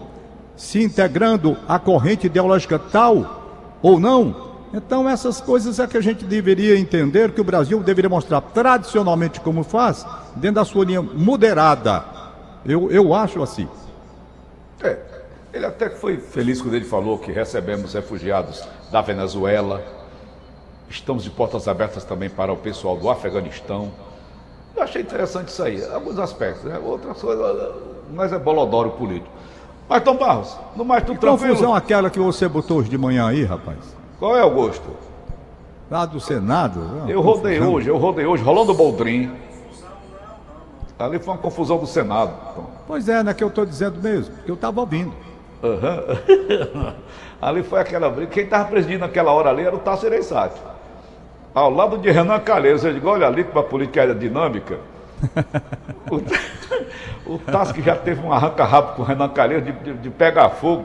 se 0.56 0.82
integrando 0.82 1.58
à 1.68 1.80
corrente 1.80 2.28
ideológica 2.28 2.78
tal 2.78 3.78
ou 3.82 4.00
não? 4.00 4.56
Então, 4.74 5.08
essas 5.08 5.40
coisas 5.40 5.80
é 5.80 5.88
que 5.88 5.96
a 5.96 6.02
gente 6.02 6.25
deveria 6.25 6.78
entender 6.78 7.32
que 7.32 7.40
o 7.40 7.46
Brasil 7.46 7.82
deveria 7.82 8.10
mostrar 8.10 8.42
tradicionalmente 8.42 9.40
como 9.40 9.64
faz, 9.64 10.06
dentro 10.36 10.56
da 10.56 10.66
sua 10.66 10.84
linha 10.84 11.02
moderada. 11.02 12.04
Eu, 12.66 12.92
eu 12.92 13.14
acho 13.14 13.42
assim. 13.42 13.70
É, 14.82 14.98
ele 15.54 15.66
até 15.66 15.90
foi 15.90 16.18
feliz 16.18 16.62
quando 16.62 16.74
ele 16.74 16.84
falou 16.84 17.18
que 17.18 17.32
recebemos 17.32 17.94
refugiados 17.94 18.68
da 18.92 19.02
Venezuela. 19.02 19.82
Estamos 20.90 21.24
de 21.24 21.30
portas 21.30 21.70
abertas 21.70 22.04
também 22.04 22.30
para 22.30 22.52
o 22.52 22.58
pessoal 22.58 22.98
do 22.98 23.10
Afeganistão. 23.10 23.92
Eu 24.75 24.84
achei 24.84 25.01
interessante 25.01 25.48
isso 25.48 25.63
aí, 25.63 25.84
alguns 25.94 26.20
aspectos, 26.20 26.63
né? 26.65 26.77
Outras 26.84 27.20
coisas, 27.22 27.75
mas 28.13 28.34
é 28.34 28.38
bolodoro 28.38 28.91
político. 28.91 29.29
Mas, 29.88 30.03
Tom 30.03 30.17
Barros, 30.17 30.58
no 30.75 30.84
mais 30.84 31.03
tudo 31.03 31.15
que 31.15 31.22
tranquilo. 31.22 31.50
confusão 31.50 31.74
aquela 31.74 32.10
que 32.10 32.20
você 32.20 32.48
botou 32.48 32.79
hoje 32.79 32.89
de 32.89 32.98
manhã 32.98 33.27
aí, 33.27 33.44
rapaz? 33.44 33.77
Qual 34.20 34.36
é 34.36 34.44
o 34.44 34.50
gosto? 34.50 34.89
Lá 35.89 36.05
do 36.05 36.20
Senado? 36.20 37.03
É 37.08 37.13
eu 37.13 37.22
rodei 37.22 37.53
confusão. 37.53 37.74
hoje, 37.74 37.89
eu 37.89 37.98
rodei 37.98 38.25
hoje, 38.25 38.44
Rolando 38.44 38.74
Boldrin. 38.74 39.32
Ali 40.98 41.20
foi 41.20 41.34
uma 41.34 41.39
confusão 41.39 41.77
do 41.77 41.86
Senado. 41.86 42.34
Tom. 42.55 42.65
Pois 42.88 43.08
é, 43.08 43.22
né, 43.22 43.34
que 43.34 43.44
eu 43.44 43.50
estou 43.50 43.65
dizendo 43.65 44.01
mesmo, 44.01 44.34
porque 44.36 44.50
eu 44.50 44.55
estava 44.55 44.79
ouvindo. 44.79 45.13
Uhum. 45.62 46.94
ali 47.41 47.63
foi 47.63 47.79
aquela 47.79 48.10
briga. 48.10 48.32
Quem 48.32 48.44
estava 48.46 48.65
presidindo 48.65 49.00
naquela 49.00 49.32
hora 49.32 49.50
ali 49.50 49.63
era 49.63 49.75
o 49.75 49.79
Tasso 49.79 50.05
Ereissati. 50.05 50.60
Ao 51.56 51.70
lado 51.70 51.98
de 51.98 52.12
Renan 52.12 52.40
Calheiros. 52.42 52.84
Eu 52.84 52.94
digo, 52.94 53.08
olha 53.08 53.28
ali 53.28 53.46
como 53.46 53.60
a 53.60 53.64
política 53.64 54.02
era 54.02 54.14
dinâmica. 54.14 54.78
o, 56.12 57.36
o 57.36 57.40
Tasso 57.40 57.74
que 57.74 57.82
já 57.82 57.96
teve 57.96 58.20
um 58.22 58.34
arranca-rabo 58.34 58.96
com 58.96 59.02
o 59.04 59.06
Renan 59.06 59.30
Calheiros 59.30 59.66
de, 59.66 59.72
de, 59.72 59.94
de, 59.94 60.10
pegar 60.10 60.50
fogo. 60.50 60.84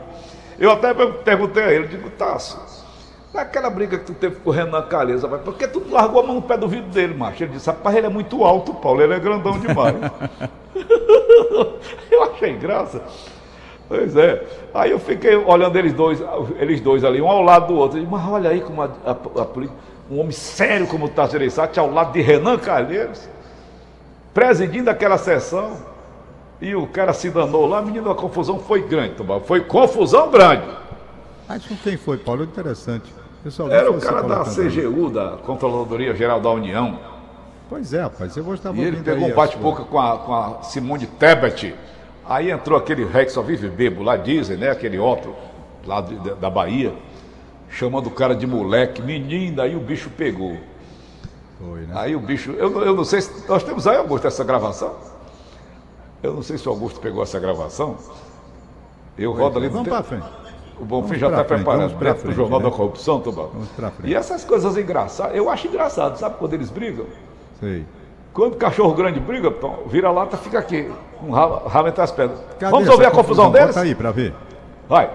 Eu 0.57 0.71
até 0.71 0.95
perguntei 0.95 1.65
a 1.65 1.73
ele, 1.73 1.89
digo, 1.89 2.09
Tasso, 2.11 2.87
naquela 3.35 3.69
briga 3.69 3.99
que 3.99 4.05
tu 4.05 4.15
teve 4.15 4.37
com 4.37 4.51
o 4.51 4.53
Renan 4.53 4.83
Calheiros, 4.83 5.25
por 5.45 5.55
que 5.57 5.67
tu 5.67 5.83
largou 5.91 6.23
a 6.23 6.27
mão 6.27 6.37
no 6.37 6.43
pé 6.43 6.57
do 6.57 6.69
vidro 6.69 6.89
dele, 6.91 7.15
macho? 7.15 7.43
Ele 7.43 7.53
disse, 7.53 7.67
rapaz, 7.67 7.97
ele 7.97 8.07
é 8.07 8.11
muito 8.11 8.45
alto, 8.45 8.73
Paulo, 8.75 9.03
ele 9.03 9.15
é 9.15 9.19
grandão 9.19 9.59
demais. 9.59 9.97
eu 12.13 12.23
achei 12.23 12.53
graça. 12.55 13.03
Pois 13.89 14.15
é. 14.15 14.47
Aí 14.73 14.93
eu 14.93 15.01
fiquei 15.01 15.35
olhando 15.35 15.77
eles 15.77 15.93
dois, 15.93 16.23
eles 16.61 16.81
dois 16.81 17.03
ali, 17.03 17.21
um 17.21 17.29
ao 17.29 17.43
lado 17.43 17.67
do 17.67 17.77
outro. 17.77 18.01
Mas 18.09 18.25
olha 18.25 18.51
aí 18.51 18.61
como 18.61 18.83
a, 18.83 18.91
a, 19.05 19.11
a, 19.11 19.45
um 20.11 20.19
homem 20.19 20.33
sério 20.33 20.87
como 20.87 21.07
o 21.07 21.09
Tasso 21.09 21.37
Ereissati 21.37 21.79
ao 21.79 21.91
lado 21.91 22.13
de 22.13 22.21
Renan 22.21 22.59
Calheiros, 22.59 23.29
presidindo 24.35 24.91
aquela 24.91 25.17
sessão, 25.17 25.77
e 26.61 26.75
o 26.75 26.87
cara 26.87 27.13
se 27.13 27.31
danou 27.31 27.67
lá, 27.67 27.81
menino, 27.81 28.11
a 28.11 28.15
confusão 28.15 28.59
foi 28.59 28.83
grande, 28.83 29.15
foi 29.45 29.61
confusão 29.61 30.31
grande. 30.31 30.67
Mas 31.49 31.65
com 31.65 31.77
quem 31.77 31.97
foi, 31.97 32.19
Paulo? 32.19 32.45
Interessante. 32.45 33.13
Era 33.71 33.91
o 33.91 33.99
cara 33.99 34.23
da 34.23 34.45
CGU, 34.45 35.09
da 35.09 35.39
Controladoria 35.39 36.15
Geral 36.15 36.41
da 36.41 36.51
União. 36.51 36.99
Pois 37.71 37.95
é, 37.95 38.03
rapaz, 38.03 38.37
eu 38.37 38.55
estava 38.55 38.77
E 38.77 38.83
ele 38.83 39.03
pegou 39.03 39.29
um 39.29 39.35
bate-boca 39.35 39.85
com 39.85 39.99
a, 39.99 40.19
com 40.19 40.35
a 40.35 40.63
Simone 40.63 41.07
Tebet, 41.07 41.75
Aí 42.31 42.49
entrou 42.49 42.79
aquele 42.79 43.05
que 43.07 43.29
só 43.29 43.43
vive 43.43 43.69
bebo 43.69 44.05
lá, 44.05 44.17
dizem, 44.17 44.57
né? 44.57 44.71
Aquele 44.71 45.01
outro 45.01 45.35
lá 45.85 46.01
de, 46.01 46.15
da 46.37 46.49
Bahia, 46.49 46.95
chamando 47.71 48.09
o 48.09 48.11
cara 48.11 48.35
de 48.35 48.47
moleque, 48.47 49.01
menina, 49.01 49.63
aí 49.63 49.77
o 49.77 49.81
bicho 49.81 50.11
pegou. 50.11 50.57
Foi, 51.59 51.81
né? 51.81 51.95
Aí 51.95 52.17
o 52.17 52.21
bicho, 52.21 52.53
eu, 52.53 52.83
eu 52.83 52.95
não 52.95 53.05
sei 53.05 53.21
se. 53.21 53.49
Nós 53.49 53.63
temos 53.63 53.87
aí, 53.87 53.97
Augusto, 53.97 54.27
essa 54.27 54.43
gravação? 54.43 54.95
Eu 56.23 56.35
não 56.35 56.43
sei 56.43 56.59
se 56.59 56.69
o 56.69 56.73
Augusto 56.73 57.01
pegou 57.01 57.23
essa 57.23 57.39
gravação. 57.39 57.97
Eu 59.17 59.33
rodo 59.33 59.59
ali. 59.59 59.69
Vamos 59.69 59.89
para 59.89 60.03
frente. 60.03 60.27
O 60.79 60.85
Bonfim 60.85 61.17
já 61.17 61.29
está 61.29 61.45
preparado 61.45 61.95
para 61.97 62.29
o 62.29 62.33
Jornal 62.33 62.59
né? 62.59 62.65
da 62.65 62.71
Corrupção, 62.71 63.21
Tobal. 63.21 63.51
Vamos 63.53 63.69
para 63.69 63.91
frente. 63.91 64.11
E 64.11 64.15
essas 64.15 64.45
coisas 64.45 64.79
engraçadas, 64.79 65.37
eu 65.37 65.51
acho 65.51 65.69
engraçado, 65.69 66.17
sabe 66.17 66.37
quando 66.39 66.55
eles 66.55 66.71
brigam? 66.71 67.05
Sei. 67.61 67.85
Quando 68.33 68.55
o 68.55 68.57
cachorro 68.57 68.95
grande 68.95 69.21
briga, 69.21 69.53
vira 69.89 70.11
lata, 70.11 70.39
fica 70.39 70.59
aqui, 70.59 70.91
um 71.23 71.33
rabo 71.33 71.89
entre 71.89 72.01
as 72.01 72.11
pedras. 72.11 72.39
Cadê 72.59 72.71
Vamos 72.71 72.89
ouvir 72.89 73.07
a 73.07 73.11
confusão, 73.11 73.47
confusão 73.47 73.53
deles? 73.53 73.75
Bota 73.75 73.81
aí 73.81 73.95
para 73.95 74.11
ver. 74.11 74.35
Vai. 74.89 75.11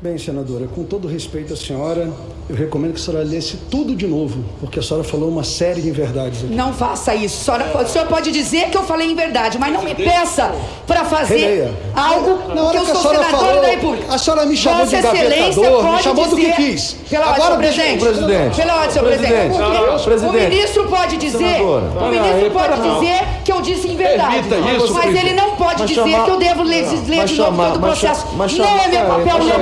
Bem, 0.00 0.16
senadora, 0.16 0.68
com 0.68 0.84
todo 0.84 1.08
respeito 1.08 1.52
à 1.52 1.56
senhora, 1.56 2.08
eu 2.48 2.54
recomendo 2.54 2.92
que 2.94 3.00
a 3.00 3.02
senhora 3.02 3.24
lesse 3.24 3.56
tudo 3.68 3.96
de 3.96 4.06
novo, 4.06 4.44
porque 4.60 4.78
a 4.78 4.82
senhora 4.82 5.02
falou 5.02 5.28
uma 5.28 5.42
série 5.42 5.80
de 5.80 5.88
inverdades 5.88 6.44
aqui. 6.44 6.54
Não 6.54 6.72
faça 6.72 7.16
isso. 7.16 7.50
A 7.50 7.58
senhora, 7.58 7.82
o 7.82 7.88
senhor 7.88 8.06
pode 8.06 8.30
dizer 8.30 8.70
que 8.70 8.76
eu 8.78 8.84
falei 8.84 9.10
em 9.10 9.16
verdade, 9.16 9.58
mas 9.58 9.72
não 9.72 9.82
me 9.82 9.96
peça 9.96 10.54
para 10.86 11.04
fazer 11.04 11.38
Releia. 11.38 11.74
algo 11.96 12.54
Na 12.54 12.62
hora 12.62 12.78
que, 12.78 12.90
eu 12.90 12.94
sou 12.94 13.10
senadora 13.10 13.24
falou, 13.24 13.60
da 13.60 13.66
República. 13.66 14.14
A 14.14 14.18
senhora 14.18 14.46
me 14.46 14.56
chamou 14.56 14.78
Vossa 14.78 14.90
de 14.90 14.96
engavetador, 14.98 15.92
me 15.92 16.02
chamou 16.04 16.28
do 16.28 16.36
que 16.36 16.52
quis. 16.52 16.96
Pela 17.10 17.30
ordem, 17.30 17.42
senhor 17.42 17.58
presidente. 17.58 17.98
presidente. 17.98 18.56
Pela 18.56 18.74
ordem, 18.76 18.90
senhor 18.92 19.04
presidente. 19.04 19.56
presidente. 19.56 20.04
presidente. 20.04 20.46
O 20.46 20.48
ministro 20.48 20.88
pode 20.88 21.16
dizer, 21.16 21.38
senadora. 21.38 21.84
o 21.86 22.10
ministro 22.10 22.50
pode 22.52 22.82
dizer 22.82 23.37
que 23.48 23.52
eu 23.52 23.62
disse 23.62 23.88
em 23.88 23.96
verdade. 23.96 24.40
Isso, 24.76 24.92
mas 24.92 25.14
ele 25.14 25.32
não 25.32 25.56
pode 25.56 25.86
dizer 25.86 26.02
que 26.04 26.30
eu 26.30 26.36
devo 26.36 26.62
ler, 26.62 26.86
ler 27.06 27.24
de 27.24 27.36
novo 27.36 27.56
todo 27.56 27.76
o 27.76 27.80
processo. 27.80 28.26
Não 28.36 28.78
é 28.78 28.88
meu 28.88 29.06
papel 29.06 29.38
ler 29.38 29.58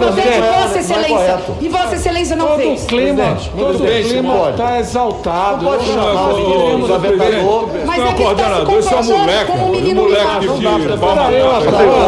presidente, 0.00 0.40
Vossa 0.40 0.78
Excelência. 0.80 1.40
E 1.60 1.68
Vossa 1.68 1.94
Excelência 1.94 2.34
não 2.34 2.48
todo 2.48 2.56
fez. 2.56 2.84
Clima, 2.86 3.38
todo 3.56 3.84
o 3.84 3.86
clima 3.86 4.50
está 4.50 4.80
exaltado. 4.80 5.64
Não 5.64 5.70
pode 5.70 5.86
chamar 5.86 6.32
o 6.32 6.36
menino 6.36 6.88
gavetador. 6.88 7.68
Mas 7.86 8.02
é 8.02 8.12
coordenador, 8.14 8.78
esse 8.78 8.94
é 8.94 8.96
um 8.96 9.04
moleque. 9.04 9.52
Um 9.52 9.94
moleque 9.94 10.48
de 10.48 10.98
palma. 10.98 11.30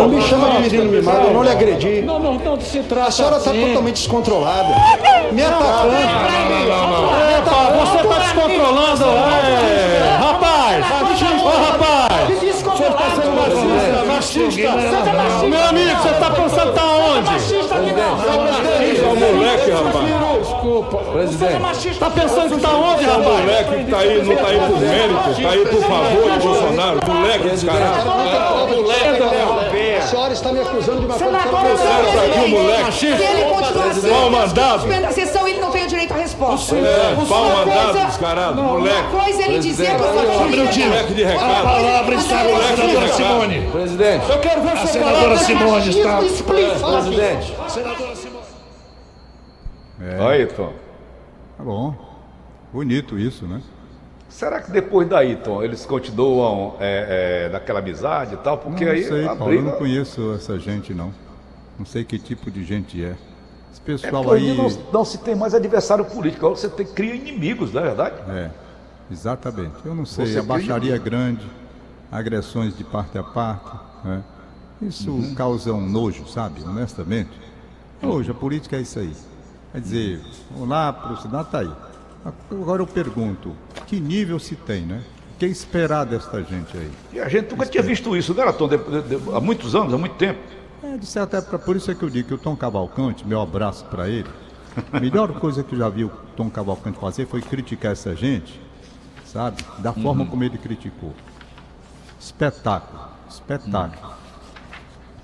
Não 0.01 0.09
me 0.09 0.23
chama 0.23 0.51
de 0.51 0.61
menino 0.63 0.91
mimado, 0.91 1.27
eu 1.29 1.35
não 1.35 1.43
lhe 1.45 1.51
agredi. 1.51 2.03
Não, 2.03 2.19
não, 2.19 2.35
não 2.35 2.61
se 2.61 2.81
trata 2.81 3.09
A 3.09 3.11
senhora 3.13 3.37
está 3.37 3.51
assim. 3.51 3.69
totalmente 3.69 3.95
descontrolada. 3.95 4.75
Me 5.31 5.43
atacando. 5.45 5.93
Você 7.79 7.97
está 7.97 8.19
descontrolando. 8.19 9.05
Rapaz, 11.43 11.69
rapaz. 11.69 12.29
Você 12.39 12.47
está 12.51 13.11
sendo 13.11 13.33
machista, 13.35 14.05
machista. 14.07 15.47
Meu 15.49 15.65
amigo, 15.65 16.01
você 16.01 16.09
está 16.11 16.31
pensando 16.31 16.73
tá 16.73 16.85
onde? 16.85 17.31
Machista 17.31 17.75
aqui 17.75 17.93
não. 17.93 18.23
É 18.23 19.09
o 19.09 19.17
moleque, 19.17 19.71
rapaz. 19.71 20.43
Desculpa. 20.43 20.99
Presidente. 21.13 21.99
Tá 21.99 22.11
pensando 22.11 22.55
que 22.55 22.61
tá 22.63 22.71
onde, 22.71 23.05
rapaz? 23.05 23.27
O 23.27 23.31
moleque 23.31 23.85
que 23.85 23.91
tá 23.91 23.99
aí, 23.99 24.23
não 24.23 24.37
tá 24.37 24.49
aí 24.49 24.59
por 24.59 24.81
mérito, 24.81 25.43
tá 25.43 25.51
aí 25.51 25.67
por 25.67 25.83
favor 25.83 26.31
de 26.31 26.39
Bolsonaro. 26.47 27.01
Moleque 27.07 27.49
descarado. 27.49 28.11
Moleque, 28.71 29.23
a 29.23 29.62
senhora 30.13 30.33
está 30.35 30.53
me 30.53 30.61
acusando 30.61 31.01
de 31.01 31.07
uma 31.07 31.19
coisa 31.19 31.39
que 31.39 31.49
eu 31.49 31.63
não 31.63 31.77
sei. 31.77 32.13
Pra 32.13 32.23
aqui 32.23 32.39
o 32.39 32.49
moleque. 32.49 32.83
Machista. 32.83 33.17
Se 33.17 33.23
ele 33.23 33.45
continuar 33.45 33.87
assim, 33.87 34.11
mal 34.11 34.31
mandado. 34.31 35.07
a 35.07 35.13
sessão, 35.13 35.49
ele 35.49 35.61
não 35.61 35.71
tem 35.71 35.85
o 35.85 35.89
direito 35.89 36.13
à 36.13 36.17
resposta. 36.17 36.77
É, 36.77 37.15
pau 37.29 37.45
mandado, 37.45 38.07
descarado, 38.07 38.63
moleque. 38.63 38.99
Uma 38.99 39.23
coisa 39.23 39.43
ele 39.43 39.59
dizer 39.59 39.97
que 39.97 40.03
eu 40.03 40.13
sou 40.13 40.49
machista. 40.49 40.89
Moleque 40.89 41.15
de 41.15 41.25
recado. 41.25 41.51
A 41.51 41.63
palavra 41.63 42.15
está 42.15 42.45
com 42.45 42.57
a 42.57 42.77
senadora 42.77 43.13
Simone. 43.13 43.69
Presidente. 43.73 44.31
Eu 44.31 44.41
quero 44.41 44.63
ver 44.63 44.73
a 44.73 44.87
senadora 44.87 45.39
Simone 45.39 45.89
está. 45.89 46.17
Presidente. 46.19 47.57
Senadora 47.69 48.17
Simone. 48.17 48.43
É. 50.01 50.29
Aí, 50.29 50.47
Tom. 50.47 50.73
Tá 51.57 51.65
bom. 51.65 51.95
Bonito 52.73 53.19
isso, 53.19 53.47
né? 53.47 53.61
Será 54.33 54.61
que 54.63 54.71
depois 54.71 55.07
daí, 55.09 55.37
Tom, 55.37 55.63
eles 55.63 55.85
continuam 55.85 56.77
é, 56.81 57.47
é, 57.47 57.53
naquela 57.53 57.81
amizade 57.81 58.35
e 58.35 58.39
tal? 58.39 58.57
Porque 58.59 58.85
não 58.85 58.93
aí. 58.93 59.05
sei, 59.05 59.25
Paulo, 59.27 59.45
briga... 59.45 59.61
eu 59.63 59.63
não 59.71 59.73
conheço 59.79 60.33
essa 60.33 60.59
gente, 60.59 60.95
não. 60.95 61.13
Não 61.79 61.85
sei 61.85 62.03
que 62.03 62.19
tipo 62.19 62.51
de 62.51 62.65
gente 62.65 63.03
é. 63.05 63.15
Esse 63.71 63.81
É 63.81 63.85
pessoal 63.85 64.25
porque 64.25 64.39
aí. 64.43 64.57
não, 64.57 64.69
não 64.93 65.05
se 65.05 65.19
tem 65.19 65.35
mais 65.35 65.55
adversário 65.55 66.05
político, 66.07 66.47
agora 66.47 66.59
você 66.59 66.69
tem, 66.69 66.87
cria 66.87 67.15
inimigos, 67.15 67.73
não 67.73 67.83
é 67.83 67.85
verdade? 67.85 68.15
É, 68.31 68.51
exatamente. 69.11 69.75
Eu 69.85 69.95
não 69.95 70.07
sei, 70.07 70.27
Você 70.27 70.39
a 70.39 70.43
baixaria 70.43 70.95
é 70.95 70.99
cria- 70.99 71.11
grande, 71.11 71.47
agressões 72.11 72.77
de 72.77 72.85
parte 72.85 73.19
a 73.19 73.23
parte. 73.23 73.71
né? 74.03 74.23
Isso 74.81 75.11
Uhum. 75.11 75.35
causa 75.35 75.73
um 75.73 75.87
nojo, 75.87 76.27
sabe? 76.27 76.63
Honestamente. 76.65 77.31
Hoje 78.03 78.31
a 78.31 78.35
política 78.35 78.77
é 78.77 78.81
isso 78.81 78.99
aí. 78.99 79.13
Quer 79.73 79.81
dizer, 79.81 80.21
vamos 80.51 80.69
lá 80.69 80.93
para 80.93 81.13
o 81.13 81.43
está 81.43 81.59
aí. 81.61 81.71
Agora 82.51 82.83
eu 82.83 82.87
pergunto, 82.87 83.53
que 83.87 83.99
nível 83.99 84.39
se 84.39 84.55
tem, 84.55 84.83
né? 84.83 85.03
O 85.35 85.39
que 85.39 85.47
esperar 85.47 86.05
desta 86.05 86.41
gente 86.43 86.77
aí? 86.77 86.91
E 87.13 87.21
a 87.21 87.29
gente 87.29 87.51
nunca 87.51 87.67
tinha 87.67 87.83
visto 87.83 88.17
isso, 88.17 88.39
era, 88.41 88.53
Tom? 88.53 88.69
De- 88.69 88.77
de- 88.79 89.03
de- 89.19 89.35
há 89.35 89.41
muitos 89.41 89.75
anos, 89.75 89.93
há 89.93 89.99
muito 89.99 90.15
tempo. 90.15 90.39
É, 90.85 90.97
de 90.97 91.07
certa 91.07 91.39
época, 91.39 91.59
por 91.59 91.75
isso 91.77 91.91
é 91.91 91.95
que 91.95 92.03
eu 92.03 92.11
digo 92.11 92.29
que 92.29 92.35
o 92.35 92.39
Tom 92.39 92.55
Cavalcante, 92.57 93.27
meu 93.27 93.41
abraço 93.41 93.85
para 93.87 94.09
ele, 94.09 94.29
a 94.93 95.01
melhor 95.01 95.33
coisa 95.41 95.63
que 95.65 95.75
eu 95.75 95.79
já 95.79 95.89
vi 95.89 96.05
o 96.05 96.11
Tom 96.37 96.49
Cavalcante 96.49 96.99
fazer 96.99 97.27
foi 97.27 97.41
criticar 97.43 97.93
essa 97.93 98.15
gente, 98.15 98.61
sabe? 99.25 99.65
Da 99.79 99.93
forma 99.93 100.25
como 100.27 100.45
ele 100.45 100.59
criticou. 100.59 101.13
Espetáculo, 102.21 103.01
espetáculo. 103.29 104.13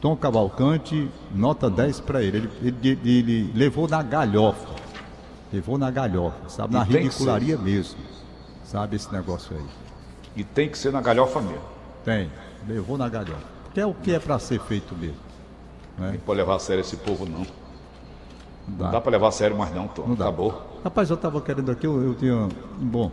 Tom 0.00 0.16
Cavalcante, 0.16 1.08
nota 1.34 1.68
10 1.70 2.00
para 2.00 2.22
ele. 2.22 2.48
Ele, 2.62 2.76
ele. 2.82 2.98
ele 3.18 3.52
levou 3.54 3.88
na 3.88 4.02
galhofa. 4.02 4.77
Levou 5.52 5.78
na 5.78 5.90
galhofa, 5.90 6.48
sabe? 6.48 6.74
Na 6.74 6.82
E 6.82 6.92
ridicularia 6.92 7.56
mesmo. 7.56 7.98
Sabe 8.64 8.96
esse 8.96 9.10
negócio 9.12 9.56
aí? 9.56 9.64
E 10.36 10.44
tem 10.44 10.68
que 10.68 10.76
ser 10.76 10.92
na 10.92 11.00
galhofa 11.00 11.40
mesmo. 11.40 11.62
Tem. 12.04 12.30
Levou 12.66 12.98
na 12.98 13.08
galhofa. 13.08 13.42
Que 13.72 13.80
é 13.80 13.86
o 13.86 13.94
que 13.94 14.12
é 14.12 14.18
para 14.18 14.38
ser 14.38 14.60
feito 14.60 14.94
mesmo. 14.94 15.16
Não 15.98 16.12
pode 16.18 16.38
levar 16.38 16.56
a 16.56 16.58
sério 16.58 16.80
esse 16.82 16.96
povo, 16.96 17.24
não. 17.26 17.38
Não 17.40 17.46
Não 18.84 18.90
dá 18.90 19.00
para 19.00 19.10
levar 19.10 19.28
a 19.28 19.32
sério 19.32 19.56
mais, 19.56 19.74
não, 19.74 19.88
Tom. 19.88 20.06
Não 20.06 20.14
dá. 20.14 20.26
Acabou. 20.26 20.62
Rapaz, 20.84 21.08
eu 21.10 21.16
estava 21.16 21.40
querendo 21.40 21.70
aqui, 21.70 21.86
eu, 21.86 22.02
eu 22.02 22.14
tinha. 22.14 22.48
Bom. 22.78 23.10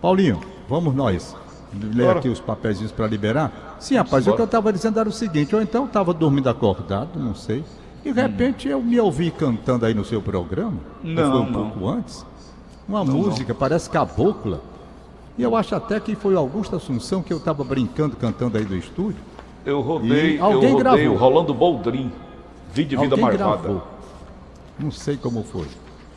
Paulinho, 0.00 0.40
vamos 0.68 0.94
nós. 0.94 1.36
Ler 1.72 2.06
Bora. 2.06 2.18
aqui 2.20 2.28
os 2.28 2.40
papeizinhos 2.40 2.92
para 2.92 3.06
liberar? 3.06 3.76
Sim, 3.80 3.96
rapaz, 3.96 4.24
o 4.24 4.30
embora. 4.30 4.36
que 4.36 4.42
eu 4.42 4.46
estava 4.46 4.72
dizendo 4.72 4.98
era 5.00 5.08
o 5.08 5.12
seguinte: 5.12 5.54
ou 5.54 5.60
então 5.62 5.82
eu 5.82 5.86
estava 5.86 6.14
dormindo 6.14 6.48
acordado, 6.48 7.18
não 7.18 7.34
sei. 7.34 7.64
De 8.04 8.12
repente 8.12 8.68
eu 8.68 8.82
me 8.82 9.00
ouvi 9.00 9.30
cantando 9.30 9.86
aí 9.86 9.94
no 9.94 10.04
seu 10.04 10.20
programa. 10.20 10.78
Não, 11.02 11.30
foi 11.30 11.40
um 11.40 11.50
não. 11.50 11.70
pouco 11.70 11.88
antes. 11.88 12.24
Uma 12.86 13.02
música, 13.04 13.54
parece 13.54 13.88
cabocla. 13.88 14.60
E 15.38 15.42
eu 15.42 15.56
acho 15.56 15.74
até 15.74 15.98
que 15.98 16.14
foi 16.14 16.34
o 16.34 16.38
Augusto 16.38 16.76
Assunção 16.76 17.22
que 17.22 17.32
eu 17.32 17.38
estava 17.38 17.64
brincando, 17.64 18.14
cantando 18.14 18.58
aí 18.58 18.64
do 18.64 18.76
estúdio. 18.76 19.16
Eu 19.64 19.80
rodei, 19.80 20.34
E 20.34 20.36
eu 20.36 20.44
alguém 20.44 20.72
rodei 20.72 20.78
gravou. 20.78 21.14
o 21.14 21.16
Rolando 21.16 21.54
Boldrin. 21.54 22.12
Vídeo 22.72 23.00
Vida 23.00 23.14
Alguém 23.14 23.24
Marvada. 23.24 23.62
gravou. 23.62 23.82
Não 24.78 24.90
sei 24.90 25.16
como 25.16 25.42
foi. 25.42 25.66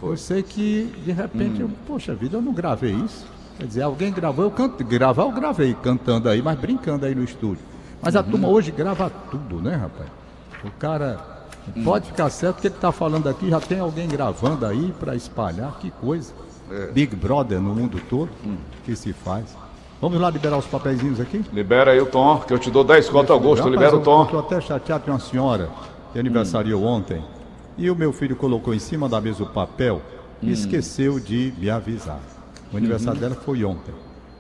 Eu 0.04 0.18
sei 0.18 0.44
que, 0.44 0.94
de 1.06 1.12
repente, 1.12 1.62
eu, 1.62 1.70
poxa 1.88 2.14
vida, 2.14 2.38
eu 2.38 2.42
não 2.42 2.54
gravei 2.54 2.94
isso. 2.94 3.26
Quer 3.58 3.66
dizer, 3.66 3.82
alguém 3.84 4.12
gravou, 4.12 4.46
eu 4.46 4.52
canto, 4.52 4.84
gravar 4.84 5.24
eu 5.24 5.32
gravei, 5.32 5.74
cantando 5.82 6.30
aí, 6.30 6.42
mas 6.42 6.60
brincando 6.60 7.06
aí 7.06 7.16
no 7.16 7.24
estúdio. 7.24 7.64
Mas 8.02 8.16
a 8.16 8.22
turma 8.22 8.48
hoje 8.48 8.72
grava 8.72 9.10
tudo, 9.32 9.60
né, 9.62 9.76
rapaz? 9.76 10.10
O 10.64 10.70
cara 10.72 11.37
pode 11.84 12.08
ficar 12.08 12.30
certo 12.30 12.62
que 12.62 12.68
ele 12.68 12.76
está 12.76 12.92
falando 12.92 13.28
aqui, 13.28 13.50
já 13.50 13.60
tem 13.60 13.80
alguém 13.80 14.08
gravando 14.08 14.66
aí 14.66 14.94
para 15.00 15.16
espalhar, 15.16 15.78
que 15.80 15.92
coisa. 15.92 16.34
Big 16.94 17.16
Brother 17.16 17.62
no 17.62 17.74
mundo 17.74 18.00
todo, 18.10 18.30
que 18.86 18.96
se 18.96 19.14
faz. 19.14 19.46
Vamos 20.02 20.20
lá 20.20 20.30
liberar 20.30 20.58
os 20.58 20.66
papeizinhos 20.66 21.20
aqui? 21.20 21.44
Libera 21.52 21.92
aí 21.92 22.00
o 22.00 22.06
Tom, 22.06 22.40
que 22.42 22.54
eu 22.54 22.60
te 22.60 22.70
dou 22.70 22.84
10 22.84 23.10
conto 23.10 23.32
Augusto. 23.34 23.64
Rapaz, 23.64 23.72
Libera 23.74 23.96
o 23.96 24.02
Tom. 24.02 24.26
Tô 24.26 24.40
até 24.40 24.62
chateado 24.62 25.06
com 25.06 25.12
uma 25.12 25.20
senhora 25.20 25.70
que 26.14 26.20
aniversariou 26.20 26.84
ontem. 26.84 27.24
E 27.78 27.90
o 27.90 27.96
meu 27.96 28.12
filho 28.14 28.36
colocou 28.36 28.74
em 28.74 28.80
cima 28.80 29.08
da 29.10 29.20
mesa 29.22 29.44
o 29.44 29.48
papel 29.48 30.02
e 30.42 30.52
esqueceu 30.52 31.20
de 31.20 31.54
me 31.58 31.70
avisar. 31.70 32.20
O 32.72 32.78
aniversário 32.78 33.20
dela 33.20 33.36
foi 33.36 33.64
ontem. 33.64 33.94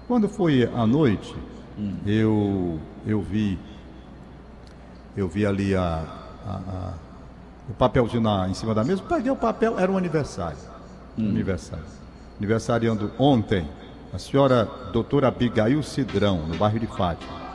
Quando 0.08 0.28
foi 0.30 0.69
à 0.75 0.86
noite, 0.86 1.34
eu, 2.06 2.78
eu 3.06 3.21
vi. 3.21 3.58
Eu 5.15 5.28
vi 5.28 5.45
ali 5.45 5.73
a, 5.75 6.04
a- 6.45 6.51
a- 6.51 6.93
o 7.69 7.73
papelzinho 7.73 8.21
na, 8.21 8.47
em 8.47 8.53
cima 8.53 8.73
da 8.73 8.84
mesa, 8.84 9.01
peguei 9.08 9.32
o 9.32 9.36
papel, 9.36 9.80
era 9.80 9.91
um 9.91 9.97
aniversário. 9.97 10.58
Aniversário. 11.17 11.86
Aniversariando 12.38 13.12
ontem, 13.17 13.67
a 14.13 14.17
senhora 14.17 14.65
doutora 14.93 15.27
Abigail 15.27 15.82
Cidrão, 15.84 16.45
no 16.47 16.56
bairro 16.58 16.80
de 16.80 16.88
Fátima 16.88 17.47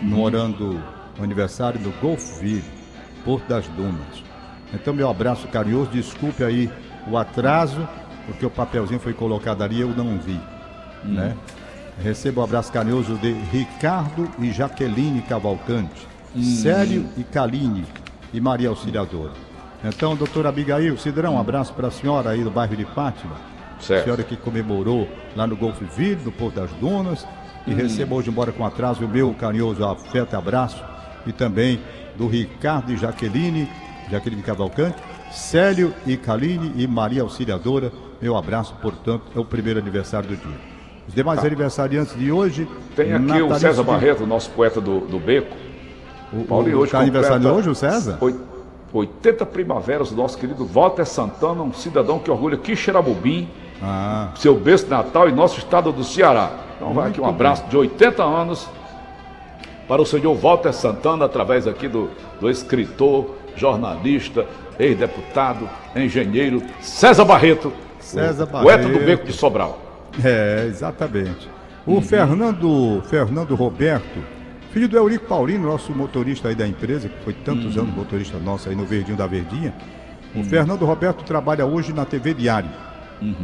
comemorando 0.00 0.80
o 1.18 1.22
aniversário 1.22 1.78
do 1.80 1.90
Golfville, 2.00 2.64
Porto 3.24 3.46
das 3.46 3.66
Dunas. 3.68 4.24
Então, 4.72 4.94
meu 4.94 5.10
abraço 5.10 5.46
carinhoso, 5.48 5.90
desculpe 5.90 6.42
aí 6.42 6.70
o 7.08 7.18
atraso, 7.18 7.86
porque 8.26 8.46
o 8.46 8.50
papelzinho 8.50 9.00
foi 9.00 9.12
colocado 9.12 9.62
ali 9.62 9.76
e 9.76 9.80
eu 9.80 9.88
não 9.88 10.18
vi. 10.18 10.40
Né? 11.04 11.36
Recebo 12.02 12.40
o 12.40 12.44
abraço 12.44 12.72
carinhoso 12.72 13.16
de 13.18 13.32
Ricardo 13.32 14.30
e 14.38 14.50
Jaqueline 14.50 15.22
Cavalcante, 15.22 16.08
Célio 16.62 17.06
e 17.16 17.24
Kaline 17.24 17.84
e 18.32 18.40
Maria 18.40 18.68
Auxiliadora. 18.68 19.32
Então, 19.84 20.14
doutora 20.14 20.48
Abigail 20.50 20.96
Cidrão, 20.98 21.34
um 21.36 21.40
abraço 21.40 21.72
para 21.72 21.88
a 21.88 21.90
senhora 21.90 22.30
aí 22.30 22.42
do 22.44 22.50
bairro 22.50 22.76
de 22.76 22.84
Fátima. 22.84 23.34
Certo. 23.80 24.04
Senhora 24.04 24.22
que 24.22 24.36
comemorou 24.36 25.08
lá 25.34 25.46
no 25.46 25.56
Golfville, 25.56 26.20
no 26.24 26.30
Porto 26.32 26.56
das 26.56 26.70
Dunas. 26.72 27.26
E 27.66 27.72
recebo 27.72 28.16
hoje, 28.16 28.28
embora 28.30 28.52
com 28.52 28.64
atraso, 28.64 29.04
o 29.04 29.08
meu 29.08 29.32
carinhoso 29.34 29.84
afeto 29.84 30.34
e 30.34 30.36
abraço. 30.36 30.82
E 31.26 31.32
também 31.32 31.80
do 32.16 32.26
Ricardo 32.26 32.92
e 32.92 32.96
Jaqueline, 32.96 33.68
Jaqueline 34.10 34.42
Cavalcante, 34.42 34.96
Célio 35.30 35.94
e 36.06 36.16
Kaline 36.16 36.72
e 36.76 36.86
Maria 36.86 37.22
Auxiliadora. 37.22 37.90
Meu 38.20 38.36
abraço, 38.36 38.74
portanto, 38.82 39.22
é 39.34 39.38
o 39.38 39.44
primeiro 39.44 39.78
aniversário 39.78 40.28
do 40.28 40.36
dia. 40.36 40.58
Os 41.08 41.14
demais 41.14 41.42
aniversariantes 41.44 42.18
de 42.18 42.30
hoje. 42.30 42.66
Tá. 42.66 42.72
Tem 43.02 43.12
aqui 43.14 43.22
o 43.24 43.26
Natalício 43.28 43.58
César 43.60 43.82
de- 43.82 43.88
Barreto, 43.88 44.26
nosso 44.26 44.50
poeta 44.50 44.80
do, 44.80 45.00
do 45.00 45.18
Beco. 45.18 45.56
O, 46.32 46.44
Paulinho 46.44 46.78
o, 46.78 46.80
hoje 46.82 46.92
tá 46.92 47.00
aniversário 47.00 47.40
de 47.40 47.46
hoje, 47.48 47.70
o 47.70 47.74
César? 47.74 48.18
oit- 48.20 48.38
80 48.92 49.46
primaveras, 49.46 50.10
nosso 50.10 50.36
querido 50.36 50.64
Walter 50.64 51.04
Santana, 51.04 51.62
um 51.62 51.72
cidadão 51.72 52.18
que 52.18 52.30
orgulha 52.30 52.56
Quixeramobim, 52.56 53.48
Ah, 53.82 54.32
seu 54.36 54.54
berço 54.54 54.88
Natal 54.88 55.28
e 55.28 55.32
nosso 55.32 55.58
estado 55.58 55.92
do 55.92 56.04
Ceará. 56.04 56.50
Então 56.76 56.92
vai 56.92 57.10
aqui 57.10 57.20
um 57.20 57.24
Muito 57.24 57.34
abraço 57.34 57.66
de 57.68 57.76
80 57.76 58.22
anos 58.22 58.68
para 59.88 60.00
o 60.00 60.06
senhor 60.06 60.34
Walter 60.34 60.72
Santana, 60.72 61.24
através 61.24 61.66
aqui 61.66 61.88
do, 61.88 62.10
do 62.40 62.48
escritor, 62.48 63.34
jornalista, 63.56 64.46
ex-deputado, 64.78 65.68
engenheiro 65.96 66.62
César 66.80 67.24
Barreto, 67.24 67.72
César 67.98 68.44
o 68.44 68.62
poeta 68.62 68.88
do. 68.88 68.98
Beco 68.98 69.26
de 69.26 69.32
Sobral. 69.32 69.78
É, 70.24 70.66
exatamente. 70.68 71.48
O 71.86 72.00
Fernando, 72.00 73.02
Fernando 73.08 73.54
Roberto, 73.54 74.20
filho 74.70 74.88
do 74.88 74.96
Eurico 74.96 75.26
Paulino, 75.26 75.68
nosso 75.68 75.92
motorista 75.92 76.48
aí 76.48 76.54
da 76.54 76.66
empresa, 76.66 77.08
que 77.08 77.24
foi 77.24 77.32
tantos 77.32 77.76
anos 77.76 77.94
motorista 77.94 78.38
nosso 78.38 78.68
aí 78.68 78.74
no 78.74 78.84
Verdinho 78.84 79.16
da 79.16 79.26
Verdinha. 79.26 79.74
O 80.34 80.44
Fernando 80.44 80.84
Roberto 80.84 81.24
trabalha 81.24 81.66
hoje 81.66 81.92
na 81.92 82.04
TV 82.04 82.34
Diário. 82.34 82.70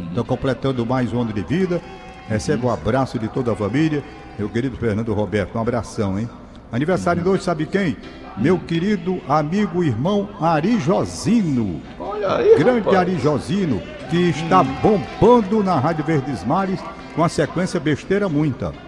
Está 0.09 0.23
completando 0.23 0.85
mais 0.85 1.11
um 1.13 1.21
ano 1.21 1.33
de 1.33 1.41
vida. 1.41 1.81
Recebe 2.27 2.65
um 2.65 2.71
abraço 2.71 3.19
de 3.19 3.27
toda 3.27 3.51
a 3.51 3.55
família. 3.55 4.03
Meu 4.39 4.49
querido 4.49 4.77
Fernando 4.77 5.13
Roberto, 5.13 5.57
um 5.57 5.61
abração, 5.61 6.17
hein? 6.17 6.29
Aniversário 6.71 7.21
de 7.21 7.29
hoje, 7.29 7.43
sabe 7.43 7.65
quem? 7.65 7.97
Meu 8.37 8.59
querido 8.59 9.19
amigo 9.27 9.83
irmão 9.83 10.29
Ari 10.39 10.79
Josino. 10.79 11.81
Olha 11.99 12.35
aí, 12.35 12.57
Grande 12.57 12.79
rapaz. 12.79 12.97
Ari 12.97 13.19
Josino, 13.19 13.81
que 14.09 14.29
está 14.29 14.63
bombando 14.63 15.63
na 15.63 15.79
Rádio 15.79 16.05
Verdes 16.05 16.43
Mares 16.43 16.79
com 17.15 17.23
a 17.23 17.29
sequência 17.29 17.79
besteira 17.79 18.29
muita. 18.29 18.86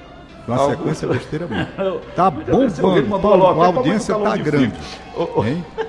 Com 0.49 0.53
a 0.61 0.63
Algum- 0.63 0.75
sequência 0.77 1.07
besteira 1.13 1.47
muita. 1.47 1.71
Tá 2.15 2.29
bombando, 2.31 3.19
Paulo, 3.19 3.61
a 3.61 3.65
audiência 3.67 4.15
tá 4.15 4.35
grande. 4.37 4.73
Ô, 5.15 5.39
ô, 5.41 5.45
Hein? 5.45 5.63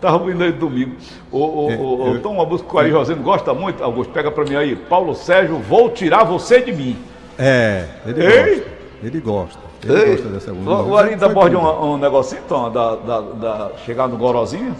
Tava 0.00 0.18
ouvindo 0.18 0.44
aí 0.44 0.52
domingo. 0.52 0.94
O, 1.32 1.38
o, 1.66 1.70
É, 1.72 1.76
o, 1.76 1.78
eu- 1.78 2.12
o 2.12 2.18
Tom 2.20 2.38
Augusto 2.38 2.64
Coari 2.68 2.90
Rosendo 2.92 3.20
gosta 3.22 3.52
muito. 3.52 3.82
Augusto, 3.82 4.12
pega 4.12 4.30
pra 4.30 4.44
mim 4.44 4.54
aí. 4.54 4.76
Paulo 4.76 5.12
Sérgio, 5.14 5.58
vou 5.58 5.90
tirar 5.90 6.22
você 6.22 6.60
de 6.60 6.72
mim. 6.72 6.96
É, 7.36 7.84
ele 8.06 8.24
Ei! 8.24 8.54
gosta. 8.56 8.68
Ele 9.02 9.20
gosta. 9.20 9.58
Ele 9.84 9.92
Ei, 10.00 10.10
gosta 10.12 10.28
dessa 10.28 10.52
música. 10.52 10.72
o, 10.82 10.96
Ari 10.96 11.16
morde 11.34 11.56
tudo. 11.56 11.66
um, 11.66 11.92
um 11.94 11.96
negocinho, 11.98 12.42
Tom, 12.48 12.70
da, 12.70 12.94
da, 12.94 13.20
da- 13.20 13.70
chegar 13.84 14.06
no 14.06 14.16
Gorozinho? 14.16 14.74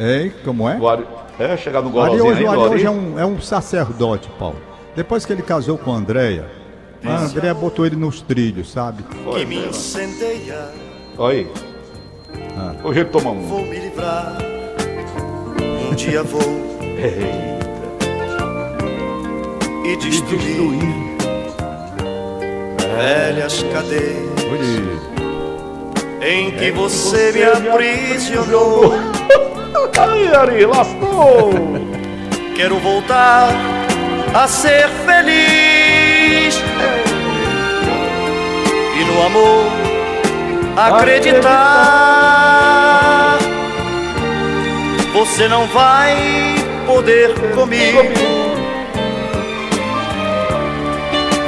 Ei, 0.00 0.30
como 0.44 0.66
é? 0.68 0.78
Ari, 0.86 1.04
é, 1.38 1.56
chegar 1.58 1.82
no 1.82 1.88
Ari 1.88 2.16
Gorozinho 2.16 2.24
hoje, 2.30 2.44
o 2.44 2.50
ainda, 2.50 2.62
Ari 2.64 2.74
hoje 2.74 2.84
é 2.86 2.88
Ari? 2.88 2.98
um, 2.98 3.18
é 3.18 3.26
um 3.26 3.40
sacerdote, 3.40 4.30
Paulo. 4.38 4.56
Depois 4.96 5.26
que 5.26 5.32
ele 5.32 5.42
casou 5.42 5.76
com 5.76 5.92
a 5.92 5.96
Andréia, 5.96 6.46
a 7.06 7.54
botou 7.54 7.84
ele 7.86 7.96
nos 7.96 8.20
trilhos, 8.20 8.70
sabe? 8.70 9.02
que 9.02 9.44
me 9.44 9.66
incendeia. 9.66 10.70
Olha 11.18 11.38
aí. 11.38 11.52
Ah. 12.56 12.74
Hoje 12.82 13.00
ele 13.00 13.08
toma 13.10 13.30
um. 13.30 13.42
Vou 13.46 13.64
me 13.64 13.78
livrar. 13.78 14.38
Um 15.90 15.94
dia 15.94 16.22
vou. 16.22 16.64
e 19.84 19.96
destruir 19.96 21.04
velhas 22.96 23.62
cadeias 23.64 24.24
em 26.22 26.50
que 26.52 26.70
você 26.70 27.32
me 27.32 27.44
aprisionou. 27.44 28.94
Ai, 29.98 30.28
Ari, 30.34 30.64
lascou! 30.64 31.52
Quero 32.56 32.78
voltar 32.78 33.50
a 34.32 34.48
ser 34.48 34.88
feliz 34.88 35.63
no 39.14 39.26
amor 39.26 39.64
acreditar. 40.76 41.38
Você 45.12 45.46
não 45.48 45.66
vai 45.68 46.16
poder 46.86 47.32
comigo. 47.54 48.02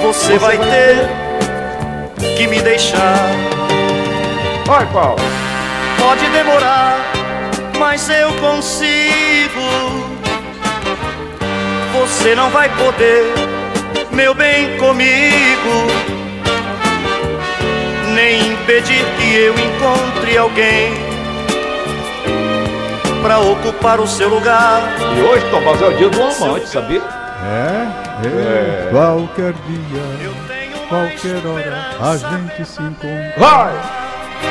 Você 0.03 0.39
vai 0.39 0.57
ter 0.57 1.09
que 2.37 2.47
me 2.47 2.61
deixar. 2.61 3.29
Vai, 4.67 4.87
Paulo! 4.87 5.19
Pode 5.99 6.25
demorar, 6.29 7.01
mas 7.79 8.09
eu 8.09 8.33
consigo. 8.35 9.61
Você 11.93 12.35
não 12.37 12.51
vai 12.51 12.69
poder, 12.77 13.25
meu 14.13 14.35
bem, 14.35 14.77
comigo. 14.79 16.26
Impedir 18.67 19.05
que 19.17 19.37
eu 19.37 19.55
encontre 19.55 20.37
alguém 20.37 20.93
pra 23.23 23.39
ocupar 23.39 24.01
o 24.01 24.09
seu 24.09 24.29
lugar. 24.29 24.83
E 25.17 25.21
hoje, 25.21 25.47
Tomás, 25.53 25.81
é 25.81 25.87
o 25.87 25.97
dia 25.97 26.09
do 26.09 26.21
amante, 26.21 26.69
sabia? 26.69 27.01
É, 27.45 27.87
é, 28.27 28.89
qualquer 28.91 29.53
dia, 29.53 30.33
qualquer 30.89 31.47
hora, 31.47 31.91
a 32.01 32.17
gente 32.17 32.65
se 32.65 32.83
encontra. 32.83 33.35
Vai! 33.39 33.73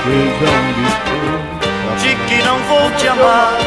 Seja 0.06 0.52
onde. 0.64 2.02
De 2.02 2.16
que 2.16 2.42
não 2.42 2.58
vou 2.60 2.90
te 2.92 3.08
amar 3.10 3.58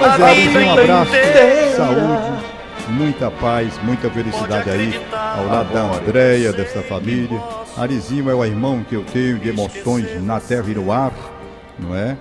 Mas 0.00 0.20
a 0.20 0.30
é, 0.30 0.34
vida 0.34 0.60
um 0.60 0.72
abraço, 0.74 1.16
inteira. 1.16 1.76
saúde, 1.76 2.44
muita 2.86 3.30
paz, 3.32 3.80
muita 3.82 4.08
felicidade 4.08 4.70
aí 4.70 5.00
ao 5.36 5.46
lado 5.46 5.72
da 5.72 5.82
Andréia, 5.96 6.52
dessa 6.52 6.82
família. 6.82 7.40
Arizinho 7.76 8.28
é 8.28 8.34
o 8.34 8.44
irmão 8.44 8.84
que 8.84 8.94
eu 8.94 9.04
tenho 9.04 9.38
de 9.38 9.48
emoções 9.48 10.22
na 10.22 10.38
terra 10.38 10.70
e 10.70 10.74
no 10.74 10.92
ar, 10.92 11.12
não 11.78 11.96
é? 11.96 12.16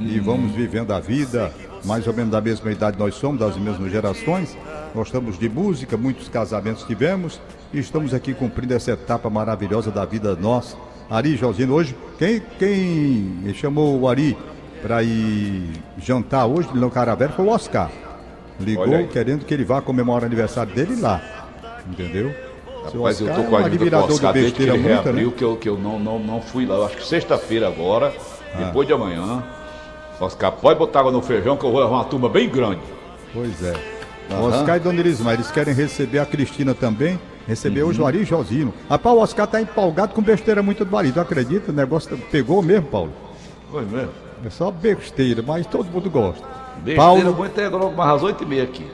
E 0.00 0.18
vamos 0.18 0.52
vivendo 0.52 0.92
a 0.92 0.98
vida, 0.98 1.52
mais 1.84 2.06
ou 2.06 2.14
menos 2.14 2.30
da 2.30 2.40
mesma 2.40 2.72
idade 2.72 2.98
nós 2.98 3.14
somos, 3.14 3.38
das 3.38 3.56
mesmas 3.56 3.92
gerações. 3.92 4.56
Gostamos 4.94 5.38
de 5.38 5.48
música, 5.48 5.96
muitos 5.96 6.28
casamentos 6.28 6.84
tivemos 6.84 7.40
e 7.72 7.78
estamos 7.78 8.14
aqui 8.14 8.32
cumprindo 8.32 8.74
essa 8.74 8.92
etapa 8.92 9.28
maravilhosa 9.28 9.90
da 9.90 10.04
vida 10.04 10.34
nossa. 10.34 10.76
Ari 11.10 11.36
Josino, 11.36 11.74
hoje, 11.74 11.94
quem, 12.18 12.40
quem 12.58 13.54
chamou 13.54 14.00
o 14.00 14.08
Ari 14.08 14.36
para 14.80 15.02
ir 15.02 15.70
jantar 15.98 16.46
hoje 16.46 16.68
no 16.74 16.90
Caravera 16.90 17.32
foi 17.32 17.44
o 17.44 17.48
Oscar. 17.48 17.90
Ligou 18.58 19.06
querendo 19.08 19.44
que 19.44 19.52
ele 19.52 19.64
vá 19.64 19.82
comemorar 19.82 20.22
o 20.22 20.26
aniversário 20.26 20.74
dele 20.74 20.98
lá. 21.00 21.20
Entendeu? 21.86 22.53
Mas 22.94 23.20
eu 23.20 23.26
tô 23.34 23.40
é 23.40 23.44
com 23.44 23.56
a 23.56 23.60
um 23.60 23.68
dívida 23.68 23.98
Oscar 23.98 24.32
desde 24.32 24.52
que 24.52 24.62
ele 24.62 24.72
muita, 24.72 24.88
reabriu, 25.02 25.28
né? 25.28 25.34
que 25.36 25.44
eu, 25.44 25.56
que 25.56 25.68
eu 25.68 25.78
não, 25.78 25.98
não, 25.98 26.18
não 26.18 26.40
fui 26.40 26.66
lá. 26.66 26.76
Eu 26.76 26.86
acho 26.86 26.96
que 26.96 27.06
sexta-feira 27.06 27.66
agora, 27.68 28.12
Ah. 28.54 28.58
depois 28.64 28.86
de 28.86 28.92
amanhã. 28.92 29.42
Oscar, 30.20 30.52
pode 30.52 30.78
botar 30.78 31.00
água 31.00 31.10
no 31.12 31.20
feijão 31.22 31.56
que 31.56 31.64
eu 31.64 31.72
vou 31.72 31.80
levar 31.80 31.96
uma 31.96 32.04
turma 32.04 32.28
bem 32.28 32.48
grande. 32.48 32.80
Pois 33.32 33.62
é. 33.64 33.74
Aham. 34.30 34.42
Oscar 34.48 34.76
e 34.76 34.80
Dona 34.80 35.00
Elismar, 35.00 35.34
eles 35.34 35.50
querem 35.50 35.74
receber 35.74 36.18
a 36.18 36.24
Cristina 36.26 36.72
também, 36.74 37.18
receber 37.46 37.82
Uhum. 37.82 37.88
hoje 37.90 38.00
o 38.00 38.06
Ari 38.06 38.24
Josino. 38.24 38.72
Rapaz, 38.88 39.16
o 39.16 39.18
Oscar 39.20 39.46
tá 39.46 39.60
empolgado 39.60 40.14
com 40.14 40.22
besteira 40.22 40.62
muito 40.62 40.84
do 40.84 40.90
marido, 40.90 41.20
acredita? 41.20 41.72
O 41.72 41.74
negócio 41.74 42.16
pegou 42.30 42.62
mesmo, 42.62 42.86
Paulo. 42.86 43.12
Pois 43.70 43.86
mesmo. 43.90 44.10
É 44.46 44.50
só 44.50 44.70
besteira, 44.70 45.42
mas 45.46 45.66
todo 45.66 45.86
mundo 45.90 46.08
gosta. 46.08 46.46
Besteira 46.76 47.00
Paulo, 47.02 47.34
muito 47.34 47.60
é 47.60 47.68
logo 47.68 47.96
mais 47.96 48.10
às 48.16 48.22
oito 48.22 48.44
e 48.44 48.46
meia 48.46 48.62
aqui. 48.64 48.86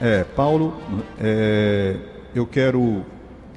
é, 0.00 0.24
Paulo, 0.24 0.74
é, 1.18 1.96
eu 2.34 2.46
quero 2.46 3.04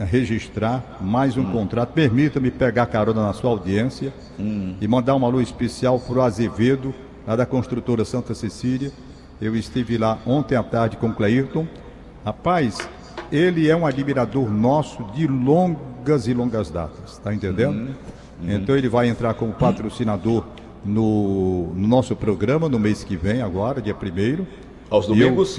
registrar 0.06 0.98
mais 1.02 1.36
Hum. 1.38 1.42
um 1.42 1.52
contrato. 1.52 1.94
Permita-me 1.94 2.52
pegar 2.52 2.86
carona 2.86 3.22
na 3.24 3.34
sua 3.34 3.50
audiência 3.52 4.14
Hum. 4.40 4.76
e 4.80 4.88
mandar 4.88 5.16
uma 5.16 5.28
luz 5.28 5.48
especial 5.48 6.00
para 6.00 6.20
o 6.20 6.22
Azevedo, 6.22 6.94
lá 7.28 7.36
da 7.36 7.46
construtora 7.46 8.04
Santa 8.06 8.34
Cecília. 8.34 8.92
Eu 9.42 9.56
estive 9.56 9.98
lá 9.98 10.18
ontem 10.26 10.56
à 10.56 10.64
tarde 10.64 10.98
com 10.98 11.08
o 11.08 11.14
Cleirton. 11.14 11.66
Rapaz, 12.26 12.78
ele 13.32 13.70
é 13.70 13.76
um 13.76 13.86
admirador 13.86 14.50
nosso 14.50 15.04
de 15.14 15.28
longas 15.28 16.28
e 16.28 16.34
longas 16.34 16.70
datas, 16.70 17.18
tá 17.20 17.34
entendendo? 17.34 17.90
Uhum. 18.42 18.52
Então 18.56 18.76
ele 18.76 18.90
vai 18.90 19.08
entrar 19.08 19.34
como 19.34 19.54
patrocinador 19.54 20.44
no, 20.84 21.68
no 21.74 21.88
nosso 21.88 22.16
programa 22.16 22.70
no 22.70 22.80
mês 22.80 23.04
que 23.04 23.16
vem, 23.16 23.42
agora, 23.42 23.82
dia 23.82 23.94
1 23.96 24.46
Aos 24.90 25.08
domingos? 25.08 25.58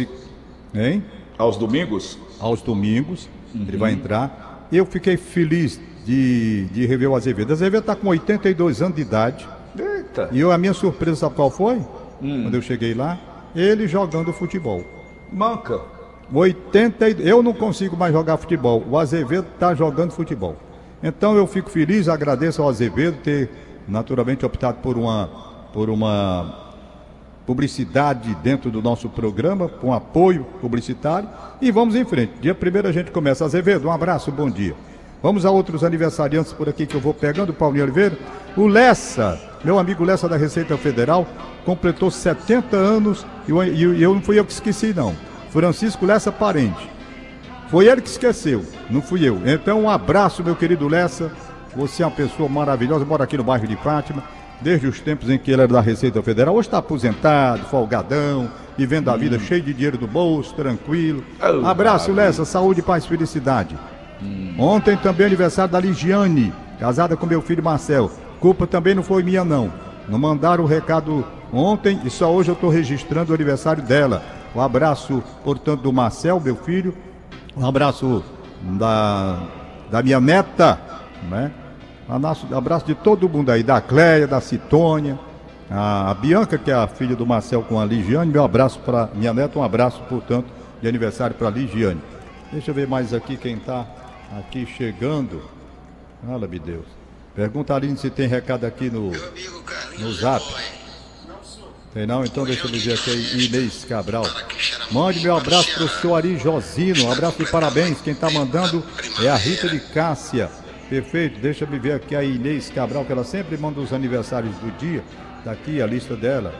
Hein? 0.74 1.02
Aos 1.38 1.56
domingos? 1.56 2.18
Aos 2.38 2.62
domingos, 2.62 3.28
ele 3.54 3.72
Uhum. 3.72 3.78
vai 3.78 3.92
entrar. 3.92 4.66
Eu 4.72 4.86
fiquei 4.86 5.16
feliz 5.16 5.80
de, 6.04 6.66
de 6.66 6.86
rever 6.86 7.10
o 7.10 7.16
Azevedo. 7.16 7.50
O 7.50 7.52
Azevedo 7.52 7.80
está 7.80 7.94
com 7.96 8.08
82 8.08 8.80
anos 8.82 8.96
de 8.96 9.02
idade. 9.02 9.48
Eita. 9.78 10.28
E 10.32 10.40
eu, 10.40 10.50
a 10.52 10.58
minha 10.58 10.72
surpresa, 10.74 11.16
sabe 11.16 11.34
qual 11.34 11.50
foi? 11.50 11.76
Hum. 12.22 12.42
Quando 12.44 12.54
eu 12.54 12.62
cheguei 12.62 12.94
lá, 12.94 13.18
ele 13.54 13.86
jogando 13.88 14.32
futebol. 14.32 14.84
Manca. 15.32 15.80
80, 16.32 17.08
e- 17.08 17.28
eu 17.28 17.42
não 17.42 17.52
consigo 17.52 17.96
mais 17.96 18.12
jogar 18.12 18.36
futebol. 18.36 18.84
O 18.88 18.96
Azevedo 18.98 19.46
está 19.54 19.74
jogando 19.74 20.12
futebol. 20.12 20.56
Então 21.02 21.34
eu 21.36 21.46
fico 21.46 21.70
feliz, 21.70 22.08
agradeço 22.08 22.62
ao 22.62 22.68
Azevedo 22.68 23.16
ter 23.22 23.48
naturalmente 23.88 24.44
optado 24.46 24.78
por 24.82 24.96
uma, 24.98 25.28
por 25.72 25.88
uma 25.90 26.69
publicidade 27.54 28.32
dentro 28.44 28.70
do 28.70 28.80
nosso 28.80 29.08
programa, 29.08 29.68
com 29.68 29.92
apoio 29.92 30.44
publicitário. 30.60 31.28
E 31.60 31.72
vamos 31.72 31.96
em 31.96 32.04
frente. 32.04 32.34
Dia 32.40 32.54
primeiro 32.54 32.86
a 32.86 32.92
gente 32.92 33.10
começa. 33.10 33.44
Azevedo, 33.44 33.88
um 33.88 33.90
abraço, 33.90 34.30
bom 34.30 34.48
dia. 34.48 34.72
Vamos 35.20 35.44
a 35.44 35.50
outros 35.50 35.82
aniversariantes 35.82 36.52
por 36.52 36.68
aqui 36.68 36.86
que 36.86 36.94
eu 36.94 37.00
vou 37.00 37.12
pegando, 37.12 37.52
Paulinho 37.52 37.82
Oliveira. 37.82 38.16
O 38.56 38.68
Lessa, 38.68 39.36
meu 39.64 39.80
amigo 39.80 40.04
Lessa 40.04 40.28
da 40.28 40.36
Receita 40.36 40.76
Federal, 40.78 41.26
completou 41.64 42.08
70 42.08 42.76
anos 42.76 43.26
e 43.48 43.50
eu, 43.50 43.64
e 43.64 44.00
eu- 44.02 44.14
não 44.14 44.22
fui 44.22 44.38
eu 44.38 44.44
que 44.44 44.52
esqueci, 44.52 44.94
não. 44.94 45.12
Francisco 45.50 46.06
Lessa 46.06 46.30
Parente. 46.30 46.88
Foi 47.68 47.86
ele 47.88 48.00
que 48.00 48.08
esqueceu, 48.08 48.64
não 48.88 49.02
fui 49.02 49.28
eu. 49.28 49.40
Então, 49.44 49.82
um 49.82 49.90
abraço, 49.90 50.44
meu 50.44 50.54
querido 50.54 50.86
Lessa. 50.86 51.32
Você 51.74 52.04
é 52.04 52.06
uma 52.06 52.12
pessoa 52.12 52.48
maravilhosa, 52.48 53.04
mora 53.04 53.24
aqui 53.24 53.36
no 53.36 53.42
bairro 53.44 53.66
de 53.66 53.76
Fátima, 53.76 54.22
desde 54.60 54.86
os 54.86 55.00
tempos 55.00 55.30
em 55.30 55.38
que 55.38 55.50
ele 55.50 55.62
era 55.62 55.72
da 55.72 55.80
Receita 55.80 56.22
Federal. 56.22 56.54
Hoje 56.54 56.68
está 56.68 56.78
aposentado, 56.78 57.64
folgadão, 57.64 58.50
vivendo 58.76 59.10
a 59.10 59.16
vida 59.16 59.38
cheio 59.38 59.62
de 59.62 59.72
dinheiro 59.72 59.98
no 60.00 60.06
bolso, 60.06 60.54
tranquilo. 60.54 61.24
Oh, 61.40 61.66
Abraço. 61.66 62.12
Lessa, 62.12 62.44
saúde, 62.44 62.82
paz, 62.82 63.06
felicidade. 63.06 63.76
Ontem 64.58 64.96
também 64.96 65.26
aniversário 65.26 65.72
da 65.72 65.80
Ligiane, 65.80 66.52
casada 66.78 67.16
com 67.16 67.26
meu 67.26 67.40
filho 67.40 67.62
Marcel. 67.62 68.10
Culpa 68.38 68.66
também 68.66 68.94
não 68.94 69.02
foi 69.02 69.22
minha, 69.22 69.44
não. 69.44 69.72
Não 70.08 70.18
mandaram 70.18 70.64
o 70.64 70.66
recado 70.66 71.24
ontem 71.52 72.00
e 72.04 72.10
só 72.10 72.32
hoje 72.32 72.50
eu 72.50 72.54
estou 72.54 72.70
registrando 72.70 73.32
o 73.32 73.34
aniversário 73.34 73.82
dela. 73.82 74.22
Um 74.54 74.60
abraço, 74.60 75.22
portanto, 75.44 75.82
do 75.82 75.92
Marcel, 75.92 76.40
meu 76.40 76.56
filho. 76.56 76.94
Um 77.56 77.66
abraço 77.66 78.22
da, 78.62 79.42
da 79.90 80.02
minha 80.02 80.20
neta, 80.20 80.78
né? 81.30 81.50
Abraço, 82.10 82.54
abraço 82.54 82.86
de 82.86 82.94
todo 82.94 83.28
mundo 83.28 83.50
aí, 83.50 83.62
da 83.62 83.80
Cléia, 83.80 84.26
da 84.26 84.40
Citônia, 84.40 85.16
a, 85.70 86.12
Bianca, 86.14 86.58
que 86.58 86.68
é 86.68 86.74
a 86.74 86.88
filha 86.88 87.14
do 87.14 87.24
Marcel 87.24 87.62
com 87.62 87.78
a 87.78 87.84
Ligiane. 87.84 88.32
Meu 88.32 88.42
abraço 88.42 88.80
para 88.80 89.08
minha 89.14 89.32
neta, 89.32 89.56
um 89.58 89.62
abraço, 89.62 90.02
portanto, 90.08 90.48
de 90.82 90.88
aniversário 90.88 91.36
para 91.36 91.46
a 91.46 91.50
Ligiane. 91.50 92.00
Deixa 92.50 92.72
eu 92.72 92.74
ver 92.74 92.88
mais 92.88 93.14
aqui 93.14 93.36
quem 93.36 93.56
está 93.56 93.86
aqui 94.36 94.66
chegando. 94.66 95.40
Fala-me 96.26 96.58
Deus. 96.58 96.86
Pergunta 97.32 97.72
a 97.72 97.76
Aline 97.76 97.96
se 97.96 98.10
tem 98.10 98.26
recado 98.26 98.64
aqui 98.64 98.90
no, 98.90 99.12
no 99.98 100.12
zap. 100.12 100.44
Tem 101.94 102.06
não? 102.06 102.24
Então 102.24 102.44
deixa 102.44 102.66
eu 102.66 102.70
ver 102.70 102.92
aqui 102.92 103.46
Inês 103.46 103.84
Cabral. 103.84 104.24
Mande 104.90 105.20
meu 105.20 105.36
abraço 105.36 105.72
para 105.74 105.84
o 105.84 105.88
senhor 105.88 106.16
Ari 106.16 106.36
Josino. 106.36 107.04
Um 107.04 107.12
abraço 107.12 107.38
de 107.38 107.48
parabéns. 107.48 108.00
Quem 108.00 108.12
está 108.12 108.28
mandando 108.30 108.82
é 109.22 109.28
a 109.28 109.36
Rita 109.36 109.68
de 109.68 109.78
Cássia. 109.78 110.50
Perfeito. 110.90 111.38
Deixa 111.40 111.64
eu 111.64 111.80
ver 111.80 111.92
aqui 111.92 112.16
a 112.16 112.24
Inês 112.24 112.68
Cabral, 112.68 113.04
que 113.04 113.12
ela 113.12 113.22
sempre 113.22 113.56
manda 113.56 113.80
os 113.80 113.92
aniversários 113.92 114.56
do 114.56 114.76
dia. 114.76 115.04
Está 115.38 115.52
aqui 115.52 115.80
a 115.80 115.86
lista 115.86 116.16
dela. 116.16 116.52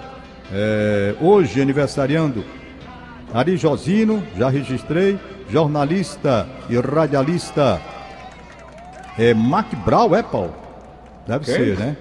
É, 0.53 1.17
hoje, 1.21 1.61
aniversariando 1.61 2.45
Ari 3.35 3.57
Josino, 3.57 4.23
já 4.37 4.49
registrei. 4.49 5.19
Jornalista 5.51 6.49
e 6.69 6.79
radialista 6.79 7.81
é 9.19 9.35
Mac 9.35 9.67
Brau, 9.85 10.15
é, 10.15 10.23
Paulo? 10.23 10.55
Deve 11.27 11.45
Quem? 11.45 11.55
ser, 11.55 11.77
né? 11.77 11.97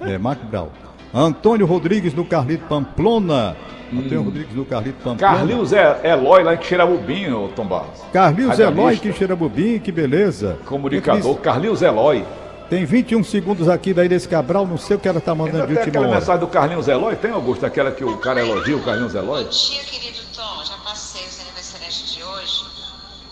É, 0.00 0.16
Mac 0.16 0.38
Brau. 0.44 0.72
Antônio 1.12 1.66
Rodrigues 1.66 2.14
do 2.14 2.24
Carlito 2.24 2.64
Pamplona. 2.64 3.54
Antônio 3.92 4.22
Rodrigues 4.22 4.54
do 4.54 4.64
Carlito 4.64 4.98
Pamplona. 5.02 5.36
Carlinhos 5.36 5.72
é 5.72 6.00
Eloy 6.04 6.42
lá 6.42 6.54
em 6.54 6.62
Xerabubim, 6.62 7.48
Tom 7.54 7.66
Barros. 7.66 8.00
Carlinhos 8.12 8.58
Eloy 8.58 9.00
em 9.02 9.12
Xerabubim, 9.12 9.78
que 9.78 9.90
beleza. 9.90 10.58
Comunicador, 10.66 11.36
Carlinhos 11.38 11.82
Eloy. 11.82 12.24
Tem 12.68 12.84
21 12.84 13.24
segundos 13.24 13.66
aqui 13.66 13.94
da 13.94 14.04
Inês 14.04 14.26
Cabral, 14.26 14.66
não 14.66 14.76
sei 14.76 14.96
o 14.96 15.00
que 15.00 15.08
ela 15.08 15.18
está 15.18 15.34
mandando 15.34 15.66
de 15.66 15.78
última 15.78 16.00
hora. 16.00 16.16
mensagem 16.16 16.40
do 16.40 16.46
Carlinhos 16.46 16.86
Eloy, 16.86 17.16
tem, 17.16 17.30
Augusto? 17.30 17.64
Aquela 17.64 17.90
que 17.90 18.04
o 18.04 18.18
cara 18.18 18.40
elogia 18.40 18.76
o 18.76 18.82
Carlinhos 18.82 19.14
Eloy? 19.14 19.44
Bom 19.44 19.50
dia, 19.50 19.82
querido 19.84 20.18
Tom. 20.34 20.64
Já 20.64 20.76
passei 20.84 21.26
os 21.26 21.40
aniversariantes 21.40 22.14
de 22.14 22.22
hoje. 22.22 22.64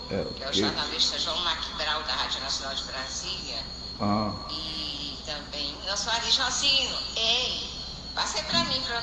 É, 0.09 0.23
que 0.35 0.43
é 0.43 0.49
o 0.49 0.53
jornalista 0.53 1.19
João 1.19 1.37
Macbral, 1.43 2.01
da 2.07 2.13
Rádio 2.13 2.41
Nacional 2.41 2.73
de 2.75 2.83
Brasília. 2.85 3.57
Ah. 3.99 4.31
E 4.49 5.17
também 5.23 5.75
nosso 5.87 6.09
Ari 6.09 6.31
Josino. 6.31 6.95
Ei, 7.15 7.66
passa 8.17 8.39
aí 8.39 8.43
pra 8.45 8.59
mim 8.65 8.81
pra 8.87 8.97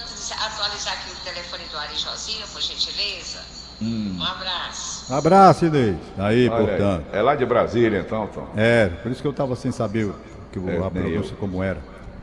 atualizar 0.47 0.95
aqui 0.95 1.13
o 1.13 1.25
telefone 1.25 1.63
do 1.71 1.79
Ari 1.79 1.97
Josino, 1.97 2.47
por 2.53 2.61
gentileza. 2.61 3.39
Hum. 3.81 4.17
Um 4.19 4.25
abraço. 4.25 5.13
Abraço, 5.15 5.67
Inês. 5.67 5.97
Aí, 6.19 6.49
Olha 6.49 6.67
portanto. 6.67 7.07
É 7.13 7.23
lá 7.23 7.35
de 7.37 7.47
Brasília, 7.47 8.01
então, 8.01 8.27
Tom. 8.27 8.49
É, 8.57 8.89
por 8.89 9.13
isso 9.13 9.21
que 9.23 9.27
eu 9.29 9.31
estava 9.33 9.55
sem 9.57 9.71
saber 9.71 10.07
o- 10.07 10.15
que 10.53 10.59
o- 10.59 10.69
É, 10.69 10.85
a 10.85 10.91
pronúncia 10.91 11.37
como 11.37 11.63
era. 11.63 11.79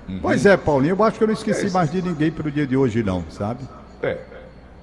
Uhum. 0.07 0.19
Pois 0.21 0.45
é, 0.45 0.57
Paulinho, 0.57 0.95
eu 0.99 1.03
acho 1.03 1.17
que 1.17 1.23
eu 1.23 1.27
não 1.27 1.33
esqueci 1.33 1.67
É 1.67 1.69
mais 1.69 1.89
de 1.91 2.01
ninguém 2.01 2.29
pelo 2.31 2.51
dia 2.51 2.67
de 2.67 2.75
hoje, 2.75 3.01
não, 3.03 3.23
sabe? 3.29 3.63
É. 4.03 4.17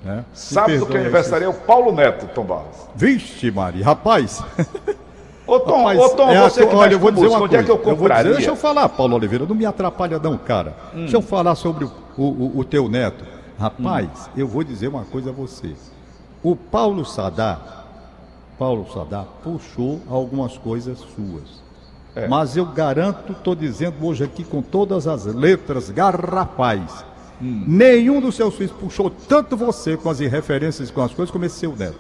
É. 0.07 0.23
Sábado 0.33 0.71
perdoe 0.71 0.89
que 0.93 0.97
aniversaria 0.97 1.47
é 1.47 1.51
o 1.51 1.55
Paulo 1.55 1.93
Neto, 1.93 2.27
Tom 2.35 2.45
Barros. 2.45 2.77
Vixe, 2.95 3.51
Maria, 3.51 3.85
rapaz. 3.85 4.43
Ô, 5.49 5.61
Tom, 5.61 5.79
rapaz, 5.79 5.99
ô, 6.01 6.09
Tom 6.11 6.31
é 6.31 6.41
você 6.43 6.61
tua- 6.61 6.69
que 6.71 6.77
olha, 6.77 6.83
mexe 6.83 6.95
eu 6.95 6.99
vou 7.01 7.11
dizer 7.11 7.23
música, 7.25 7.39
uma 7.39 7.45
onde 7.47 7.57
é 7.57 7.63
coisa. 7.63 7.83
que 7.83 7.89
eu 7.91 7.97
vou 7.97 8.09
dizer- 8.09 8.33
deixa 8.35 8.51
eu 8.51 8.57
falar, 8.57 8.89
Paulo 8.91 9.17
Oliveira, 9.17 9.47
não 9.47 9.55
me 9.55 9.65
atrapalha 9.67 10.19
não, 10.19 10.37
cara. 10.37 10.77
Hum. 10.95 10.99
Deixa 10.99 11.17
eu 11.17 11.23
falar 11.23 11.55
sobre 11.55 11.85
o, 11.87 11.91
o, 12.17 12.59
o- 12.59 12.65
teu 12.65 12.89
neto. 12.89 13.25
Rapaz, 13.59 14.31
eu 14.37 14.47
vou 14.47 14.63
dizer 14.63 14.89
uma 14.89 15.05
coisa 15.05 15.31
a 15.31 15.33
você. 15.33 15.75
O 16.43 16.55
Paulo 16.55 17.05
Sadar, 17.05 17.87
Paulo 18.59 18.87
Sadar 18.93 19.25
puxou 19.43 20.01
algumas 20.09 20.57
coisas 20.59 20.99
suas. 20.99 21.67
É. 22.15 22.29
Mas 22.29 22.57
eu 22.57 22.65
garanto, 22.67 23.33
estou 23.33 23.55
dizendo 23.55 23.95
hoje 24.07 24.25
aqui 24.25 24.45
com 24.45 24.61
todas 24.63 25.07
as 25.07 25.25
letras 25.25 25.91
garrafais. 25.91 27.05
Hum. 27.41 27.65
Nenhum 27.67 28.21
dos 28.21 28.35
seus 28.37 28.55
filhos 28.55 28.73
puxou 28.73 29.11
tanto 29.11 29.57
você 29.57 29.97
com 29.97 30.11
as 30.11 30.19
referências, 30.19 30.91
com 30.91 31.01
as 31.03 31.13
coisas, 31.13 31.31
como 31.33 31.45
esse 31.45 31.57
seu 31.59 31.75
neto. 31.77 31.99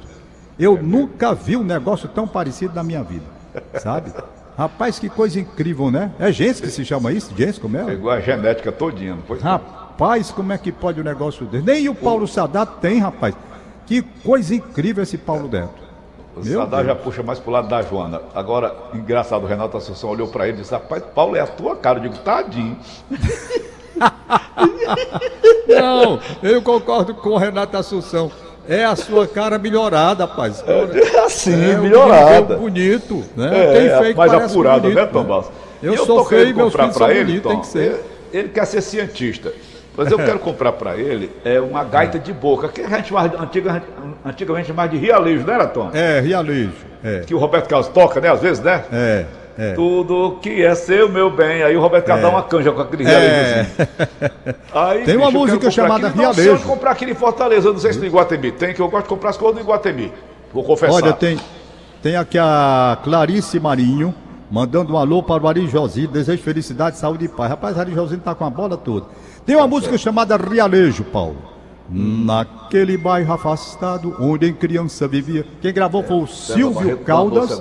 Eu 0.58 0.76
É 0.76 0.82
nunca 0.82 1.32
vi 1.34 1.56
um 1.56 1.62
negócio 1.62 2.08
tão 2.08 2.26
parecido 2.26 2.74
na 2.74 2.82
minha 2.82 3.02
vida. 3.02 3.37
Sabe? 3.80 4.12
Rapaz, 4.56 4.98
que 4.98 5.08
coisa 5.08 5.38
incrível, 5.38 5.90
né? 5.90 6.10
É 6.18 6.32
gente 6.32 6.60
que 6.60 6.68
se 6.68 6.84
chama 6.84 7.12
isso? 7.12 7.32
Gente, 7.36 7.60
como 7.60 7.76
é? 7.76 7.84
Pegou 7.84 8.10
a 8.10 8.20
genética 8.20 8.72
todinha, 8.72 9.14
não 9.14 9.22
foi? 9.22 9.38
Rapaz, 9.38 10.32
como 10.32 10.52
é 10.52 10.58
que 10.58 10.72
pode 10.72 11.00
o 11.00 11.04
negócio 11.04 11.46
desse? 11.46 11.64
Nem 11.64 11.88
o 11.88 11.94
Paulo 11.94 12.26
Sadat 12.26 12.80
tem, 12.80 12.98
rapaz. 12.98 13.36
Que 13.86 14.02
coisa 14.02 14.54
incrível 14.54 15.02
esse 15.02 15.16
Paulo 15.16 15.48
Neto. 15.48 15.88
O 16.36 16.44
Meu 16.44 16.60
Sadar 16.60 16.84
já 16.84 16.94
puxa 16.94 17.22
mais 17.22 17.38
pro 17.38 17.52
lado 17.52 17.68
da 17.68 17.82
Joana. 17.82 18.20
Agora, 18.34 18.74
engraçado, 18.94 19.44
o 19.44 19.46
Renato 19.46 19.76
Assunção 19.76 20.10
olhou 20.10 20.28
pra 20.28 20.48
ele 20.48 20.58
e 20.58 20.60
disse: 20.60 20.72
Rapaz, 20.72 21.02
Paulo, 21.14 21.36
é 21.36 21.40
a 21.40 21.46
tua 21.46 21.76
cara. 21.76 21.98
Eu 21.98 22.02
digo: 22.02 22.18
Tadinho. 22.18 22.76
Não, 25.68 26.20
eu 26.42 26.62
concordo 26.62 27.14
com 27.14 27.30
o 27.30 27.38
Renato 27.38 27.76
Assunção. 27.76 28.30
É 28.68 28.84
a 28.84 28.94
sua 28.94 29.26
cara 29.26 29.58
melhorada, 29.58 30.26
rapaz. 30.26 30.62
É 30.66 31.18
assim, 31.20 31.54
um 31.76 31.82
melhorada. 31.82 32.56
bonito, 32.56 33.24
né? 33.34 33.48
É, 33.48 33.72
Quem 33.72 33.86
é 33.88 33.98
feio 34.02 34.16
mais 34.16 34.34
apurado, 34.34 34.80
bonito, 34.82 34.96
né, 34.96 35.06
Tom 35.06 35.24
Barros? 35.24 35.46
Eu 35.82 35.94
E 35.94 35.98
sou 35.98 36.24
feio 36.24 36.54
meus 36.54 36.72
comprar 36.72 36.82
filhos 36.84 36.96
são 36.98 37.10
ele, 37.10 37.24
bonitos, 37.24 37.50
tem 37.50 37.60
que 37.60 37.66
ser. 37.66 37.78
Ele, 37.78 37.98
ele 38.32 38.48
quer 38.48 38.66
ser 38.66 38.80
cientista. 38.82 39.52
Mas 39.96 40.12
eu 40.12 40.18
quero 40.18 40.38
comprar 40.38 40.70
pra 40.72 40.96
ele 40.96 41.28
é 41.44 41.58
uma 41.60 41.82
gaita 41.82 42.20
de 42.20 42.32
boca, 42.32 42.68
que 42.68 42.82
a 42.82 42.88
gente 42.88 43.12
mais, 43.12 43.32
antiga, 43.34 43.82
antigamente 44.24 44.72
mais 44.72 44.88
de 44.92 44.96
rialejo, 44.96 45.44
não 45.44 45.54
era, 45.54 45.66
Tom? 45.66 45.90
É, 45.92 46.20
Rialejo. 46.20 46.70
É, 47.02 47.20
Que 47.26 47.34
o 47.34 47.38
Roberto 47.38 47.68
Carlos 47.68 47.88
toca, 47.88 48.20
né? 48.20 48.30
Às 48.30 48.40
vezes, 48.40 48.62
né? 48.62 48.84
é, 48.92 49.24
é. 49.58 49.72
Tudo 49.74 50.38
que 50.40 50.64
é 50.64 50.72
seu, 50.76 51.08
meu 51.08 51.28
bem. 51.30 51.64
Aí 51.64 51.76
o 51.76 51.80
Roberto 51.80 52.06
Carlos 52.06 52.22
dá 52.24 52.30
uma 52.30 52.44
canja 52.44 52.70
com 52.70 52.80
aquele 52.80 53.02
rialejozinho. 53.02 53.88
Aí, 54.72 55.04
Tem 55.04 55.16
uma 55.16 55.26
bicho, 55.26 55.36
eu 55.36 55.40
música 55.46 55.70
chamada 55.70 56.06
aqui, 56.06 56.16
Não 56.16 56.32
sei 56.32 56.44
Rialejo. 56.44 56.62
onde 56.62 56.72
comprar 56.72 56.92
aqui 56.92 57.04
em 57.04 57.14
Fortaleza. 57.14 57.68
Eu 57.68 57.72
não 57.72 57.80
sei 57.80 57.92
se 57.92 57.98
no 57.98 58.06
Iguatemi 58.06 58.52
tem, 58.52 58.72
que 58.72 58.80
eu 58.80 58.88
gosto 58.88 59.02
de 59.04 59.08
comprar 59.08 59.30
as 59.30 59.36
coisas 59.36 59.56
no 59.56 59.62
Iguatemi. 59.62 60.12
Vou 60.54 60.62
confessar. 60.62 60.94
Olha, 60.94 61.12
tem, 61.12 61.36
tem 62.00 62.14
aqui 62.14 62.38
a 62.38 62.96
Clarice 63.02 63.58
Marinho, 63.58 64.14
mandando 64.48 64.94
um 64.94 64.96
alô 64.96 65.24
para 65.24 65.42
o 65.42 65.48
Ari 65.48 65.66
Josino, 65.66 66.12
desejo 66.12 66.40
felicidade, 66.40 66.96
saúde 66.96 67.24
e 67.24 67.28
paz. 67.28 67.50
Rapaz, 67.50 67.76
Ari 67.76 67.92
Josino 67.92 68.22
tá 68.22 68.36
com 68.36 68.44
a 68.44 68.50
bola 68.50 68.76
toda. 68.76 69.06
Tem 69.44 69.56
uma 69.56 69.66
música 69.66 69.98
chamada 69.98 70.36
Rialejo, 70.36 71.02
Paulo. 71.02 71.57
Naquele 71.90 72.98
bairro 72.98 73.32
afastado, 73.32 74.14
onde 74.20 74.46
em 74.46 74.52
criança 74.52 75.08
vivia. 75.08 75.46
Quem 75.60 75.72
gravou 75.72 76.02
foi 76.02 76.16
o 76.16 76.26
Silvio 76.26 76.74
Barreto 76.74 77.04
Caldas, 77.04 77.60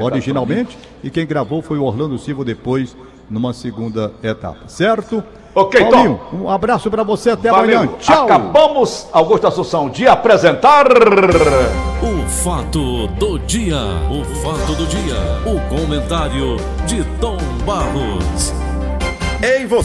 originalmente, 0.00 0.76
e 1.02 1.10
quem 1.10 1.24
gravou 1.24 1.62
foi 1.62 1.78
o 1.78 1.84
Orlando 1.84 2.18
Silva 2.18 2.44
depois, 2.44 2.96
numa 3.30 3.52
segunda 3.52 4.12
etapa. 4.22 4.66
Certo? 4.66 5.22
Ok, 5.54 5.80
Tom. 5.80 5.90
Paulinho, 5.90 6.20
um 6.32 6.48
abraço 6.48 6.90
para 6.90 7.02
você, 7.02 7.30
até 7.30 7.50
Valeu. 7.50 7.80
amanhã. 7.80 7.92
Tchau! 7.98 8.24
Acabamos, 8.24 9.08
Augusto 9.12 9.46
Assunção, 9.46 9.88
de 9.88 10.06
apresentar. 10.06 10.86
O 10.92 12.28
fato 12.28 13.06
do 13.08 13.38
dia. 13.40 13.76
O 14.10 14.24
fato 14.36 14.74
do 14.74 14.86
dia. 14.86 15.14
O 15.46 15.60
comentário 15.76 16.56
de 16.86 17.02
Tom 17.20 17.38
Barros. 17.64 18.52
Ei, 19.42 19.66
você. 19.66 19.76